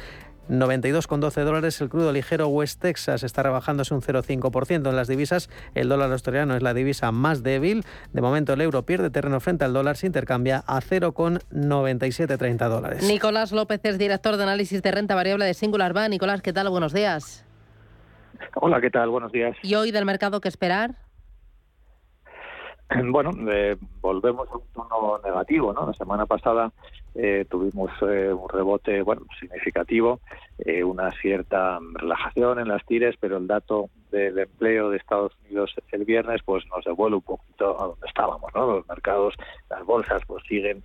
[0.49, 5.49] 92,12 dólares el crudo ligero West Texas está rebajándose un 0,5% en las divisas.
[5.75, 7.83] El dólar australiano es la divisa más débil.
[8.11, 13.07] De momento el euro pierde terreno frente al dólar, se intercambia a 0,9730 dólares.
[13.07, 16.09] Nicolás López es director de análisis de renta variable de Singular Bank.
[16.09, 16.69] Nicolás, ¿qué tal?
[16.69, 17.45] Buenos días.
[18.55, 19.09] Hola, ¿qué tal?
[19.09, 19.55] Buenos días.
[19.61, 20.95] ¿Y hoy del mercado qué esperar?
[23.05, 25.87] Bueno, eh, volvemos a un tono negativo, ¿no?
[25.87, 26.71] La semana pasada
[27.13, 30.21] eh, tuvimos eh, un rebote bueno significativo,
[30.59, 35.75] eh, una cierta relajación en las tires, pero el dato del empleo de Estados Unidos
[35.91, 38.65] el viernes pues nos devuelve un poquito a donde estábamos, ¿no?
[38.75, 39.35] Los mercados,
[39.69, 40.83] las bolsas pues siguen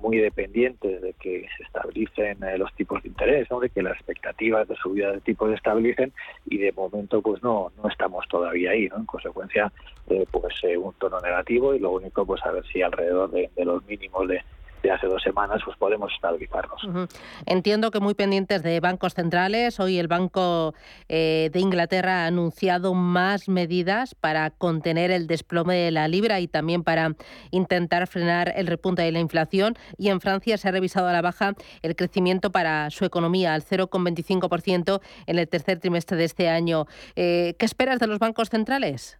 [0.00, 4.76] muy dependientes de que se estabilicen los tipos de interés, de que las expectativas de
[4.76, 6.12] subida de tipos se estabilicen
[6.46, 8.98] y de momento pues no no estamos todavía ahí, ¿no?
[8.98, 9.72] En consecuencia
[10.06, 14.28] pues un tono negativo y lo único pues a ver si alrededor de los mínimos
[14.28, 14.40] de
[14.82, 17.08] de hace dos semanas, pues podemos estabilizarnos.
[17.46, 19.80] Entiendo que muy pendientes de bancos centrales.
[19.80, 20.74] Hoy el Banco
[21.08, 26.48] eh, de Inglaterra ha anunciado más medidas para contener el desplome de la libra y
[26.48, 27.14] también para
[27.50, 29.74] intentar frenar el repunte de la inflación.
[29.98, 33.62] Y en Francia se ha revisado a la baja el crecimiento para su economía al
[33.62, 36.86] 0,25% en el tercer trimestre de este año.
[37.14, 39.18] Eh, ¿Qué esperas de los bancos centrales?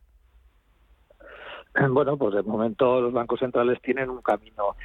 [1.90, 4.76] Bueno, pues de momento los bancos centrales tienen un camino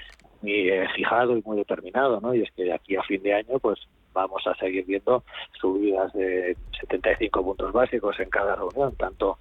[0.42, 2.34] muy eh, fijado y muy determinado, ¿no?
[2.34, 3.80] Y es que de aquí a fin de año, pues
[4.14, 5.24] vamos a seguir viendo
[5.60, 9.38] subidas de 75 puntos básicos en cada reunión, tanto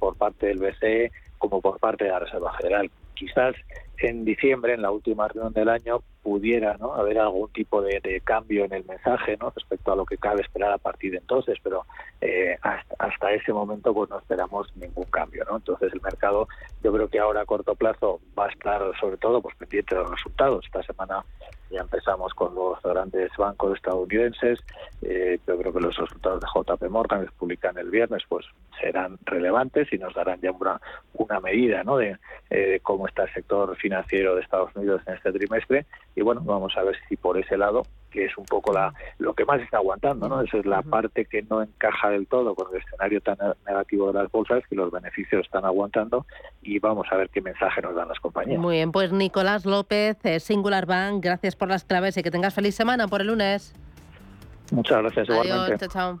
[0.00, 2.90] por parte del BCE como por parte de la Reserva Federal.
[3.14, 3.54] Quizás
[3.98, 6.92] en diciembre, en la última reunión del año, pudiera ¿no?
[6.92, 9.52] haber algún tipo de, cambio en el mensaje ¿no?
[9.54, 11.86] respecto a lo que cabe esperar a partir de entonces, pero
[12.20, 15.44] eh, hasta, ese momento pues no esperamos ningún cambio.
[15.48, 15.58] ¿no?
[15.58, 16.48] Entonces el mercado
[16.82, 20.00] yo creo que ahora a corto plazo va a estar sobre todo pues pendiente de
[20.00, 20.64] los resultados.
[20.64, 21.24] Esta semana
[21.70, 24.58] ya empezamos con los grandes bancos estadounidenses.
[25.02, 28.46] Eh, yo creo que los resultados de JP Morgan que se publican el viernes pues
[28.80, 30.80] serán relevantes y nos darán ya una,
[31.14, 31.98] una medida ¿no?
[31.98, 32.16] de
[32.50, 35.86] eh, cómo está el sector financiero de Estados Unidos en este trimestre
[36.16, 39.34] y bueno vamos a ver si por ese lado que es un poco la lo
[39.34, 42.74] que más está aguantando no esa es la parte que no encaja del todo con
[42.74, 43.36] el escenario tan
[43.66, 46.26] negativo de las bolsas que los beneficios están aguantando
[46.62, 48.58] y vamos a ver qué mensaje nos dan las compañías.
[48.58, 52.54] Muy bien pues Nicolás López eh, Singular Bank gracias por las claves y que tengas
[52.54, 53.74] feliz semana por el lunes.
[54.72, 55.86] Muchas gracias igualmente.
[55.88, 56.20] chao.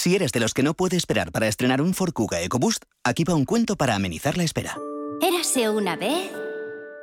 [0.00, 3.24] si eres de los que no puede esperar para estrenar un Ford Kuga EcoBoost, aquí
[3.24, 4.78] va un cuento para amenizar la espera.
[5.20, 6.32] Érase una vez...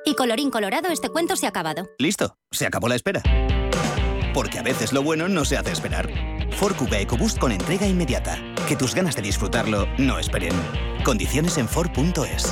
[0.03, 1.89] Y colorín colorado, este cuento se ha acabado.
[1.99, 3.21] Listo, se acabó la espera.
[4.33, 6.09] Porque a veces lo bueno no se hace esperar.
[6.53, 8.39] Ford Kuga EcoBoost con entrega inmediata.
[8.67, 10.53] Que tus ganas de disfrutarlo no esperen.
[11.03, 12.51] Condiciones en Ford.es.